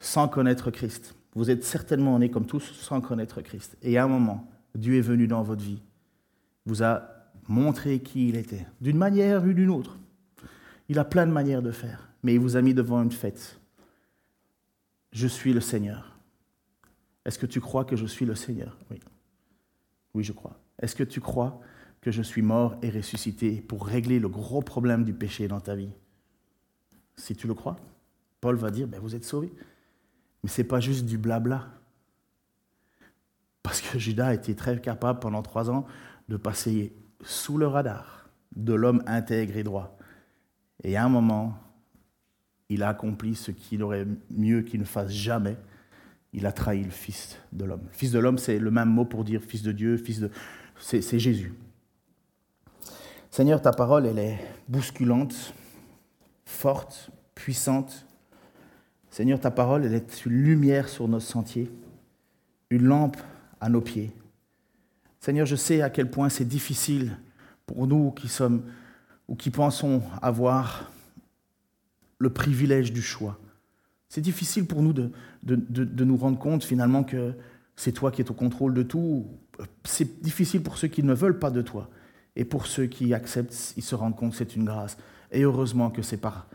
[0.00, 1.14] sans connaître Christ.
[1.34, 3.76] Vous êtes certainement nés comme tous sans connaître Christ.
[3.82, 5.82] Et à un moment, Dieu est venu dans votre vie,
[6.66, 7.02] vous a
[7.46, 9.98] montrer qui il était, d'une manière ou d'une autre.
[10.88, 13.60] Il a plein de manières de faire, mais il vous a mis devant une fête.
[15.12, 16.16] Je suis le Seigneur.
[17.24, 18.76] Est-ce que tu crois que je suis le Seigneur?
[18.90, 18.98] Oui.
[20.14, 20.58] Oui, je crois.
[20.80, 21.60] Est-ce que tu crois
[22.00, 25.74] que je suis mort et ressuscité pour régler le gros problème du péché dans ta
[25.74, 25.92] vie?
[27.20, 27.76] Si tu le crois,
[28.40, 29.52] Paul va dire, ben, vous êtes sauvés.
[30.42, 31.68] Mais ce n'est pas juste du blabla.
[33.62, 35.86] Parce que Judas a été très capable pendant trois ans
[36.28, 39.96] de passer sous le radar de l'homme intègre et droit.
[40.82, 41.58] Et à un moment,
[42.70, 45.56] il a accompli ce qu'il aurait mieux qu'il ne fasse jamais.
[46.32, 47.86] Il a trahi le Fils de l'homme.
[47.92, 50.30] Fils de l'homme, c'est le même mot pour dire Fils de Dieu, Fils de...
[50.78, 51.52] C'est Jésus.
[53.30, 55.52] Seigneur, ta parole, elle est bousculante,
[56.50, 58.06] forte, puissante.
[59.10, 61.70] Seigneur, ta parole, elle est une lumière sur nos sentiers,
[62.68, 63.16] une lampe
[63.60, 64.12] à nos pieds.
[65.20, 67.16] Seigneur, je sais à quel point c'est difficile
[67.66, 68.62] pour nous qui sommes
[69.28, 70.90] ou qui pensons avoir
[72.18, 73.38] le privilège du choix.
[74.08, 75.10] C'est difficile pour nous de,
[75.44, 77.32] de, nous rendre compte finalement que
[77.76, 79.26] c'est toi qui es au contrôle de tout.
[79.84, 81.88] C'est difficile pour ceux qui ne veulent pas de toi.
[82.34, 84.96] Et pour ceux qui acceptent, ils se rendent compte que c'est une grâce.
[85.30, 86.46] Et heureusement que c'est par,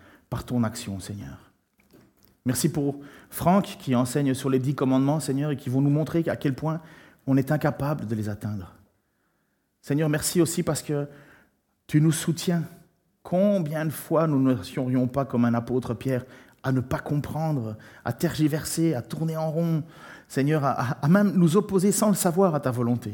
[0.46, 1.38] ton action, Seigneur.
[2.46, 3.00] Merci pour
[3.30, 6.54] Franck qui enseigne sur les dix commandements, Seigneur, et qui vont nous montrer à quel
[6.54, 6.82] point
[7.26, 8.74] on est incapable de les atteindre.
[9.82, 11.08] Seigneur, merci aussi parce que
[11.88, 12.64] tu nous soutiens.
[13.24, 16.26] Combien de fois nous ne serions pas comme un apôtre Pierre
[16.64, 19.84] à ne pas comprendre, à tergiverser, à tourner en rond,
[20.28, 23.14] Seigneur, à, même nous opposer sans le savoir à ta volonté.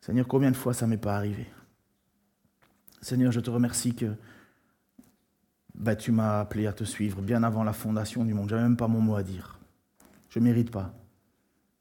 [0.00, 1.46] Seigneur, combien de fois ça m'est pas arrivé?
[3.00, 4.14] Seigneur, je te remercie que
[5.74, 8.48] bah, tu m'as appelé à te suivre bien avant la fondation du monde.
[8.48, 9.58] Je n'avais même pas mon mot à dire.
[10.28, 10.92] Je ne mérite pas.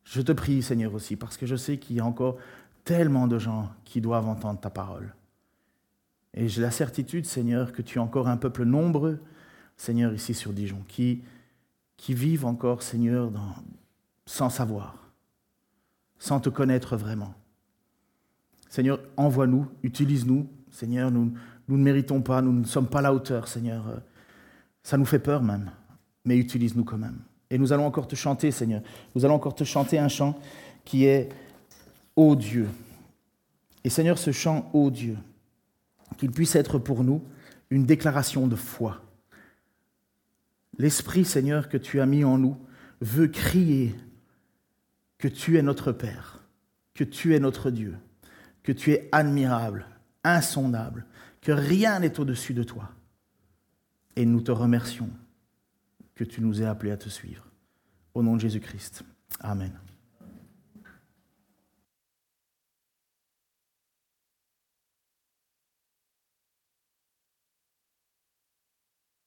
[0.03, 2.37] Je te prie, Seigneur, aussi, parce que je sais qu'il y a encore
[2.83, 5.13] tellement de gens qui doivent entendre ta parole.
[6.33, 9.19] Et j'ai la certitude, Seigneur, que tu as encore un peuple nombreux,
[9.75, 11.23] Seigneur, ici sur Dijon, qui,
[11.97, 13.31] qui vivent encore, Seigneur,
[14.25, 15.11] sans savoir,
[16.19, 17.33] sans te connaître vraiment.
[18.69, 20.47] Seigneur, envoie-nous, utilise-nous.
[20.77, 21.33] Seigneur, nous,
[21.67, 23.99] ne méritons pas, nous ne sommes pas à la hauteur, Seigneur.
[24.83, 25.71] Ça nous fait peur même,
[26.23, 27.17] mais utilise-nous quand même.
[27.49, 28.83] Et nous allons encore te chanter, Seigneur.
[29.15, 30.39] Nous allons encore te chanter un chant
[30.85, 31.29] qui est
[32.15, 32.67] Ô Dieu.
[33.83, 35.17] Et Seigneur, ce chant Ô Dieu,
[36.15, 37.23] qu'il puisse être pour nous
[37.71, 39.01] une déclaration de foi.
[40.77, 42.55] L'Esprit, Seigneur, que tu as mis en nous
[43.01, 43.95] veut crier
[45.17, 46.43] que tu es notre Père,
[46.93, 47.95] que tu es notre Dieu,
[48.61, 49.87] que tu es admirable,
[50.35, 51.05] insondable,
[51.41, 52.89] que rien n'est au-dessus de toi.
[54.15, 55.09] Et nous te remercions
[56.15, 57.45] que tu nous aies appelés à te suivre.
[58.13, 59.03] Au nom de Jésus-Christ.
[59.39, 59.79] Amen.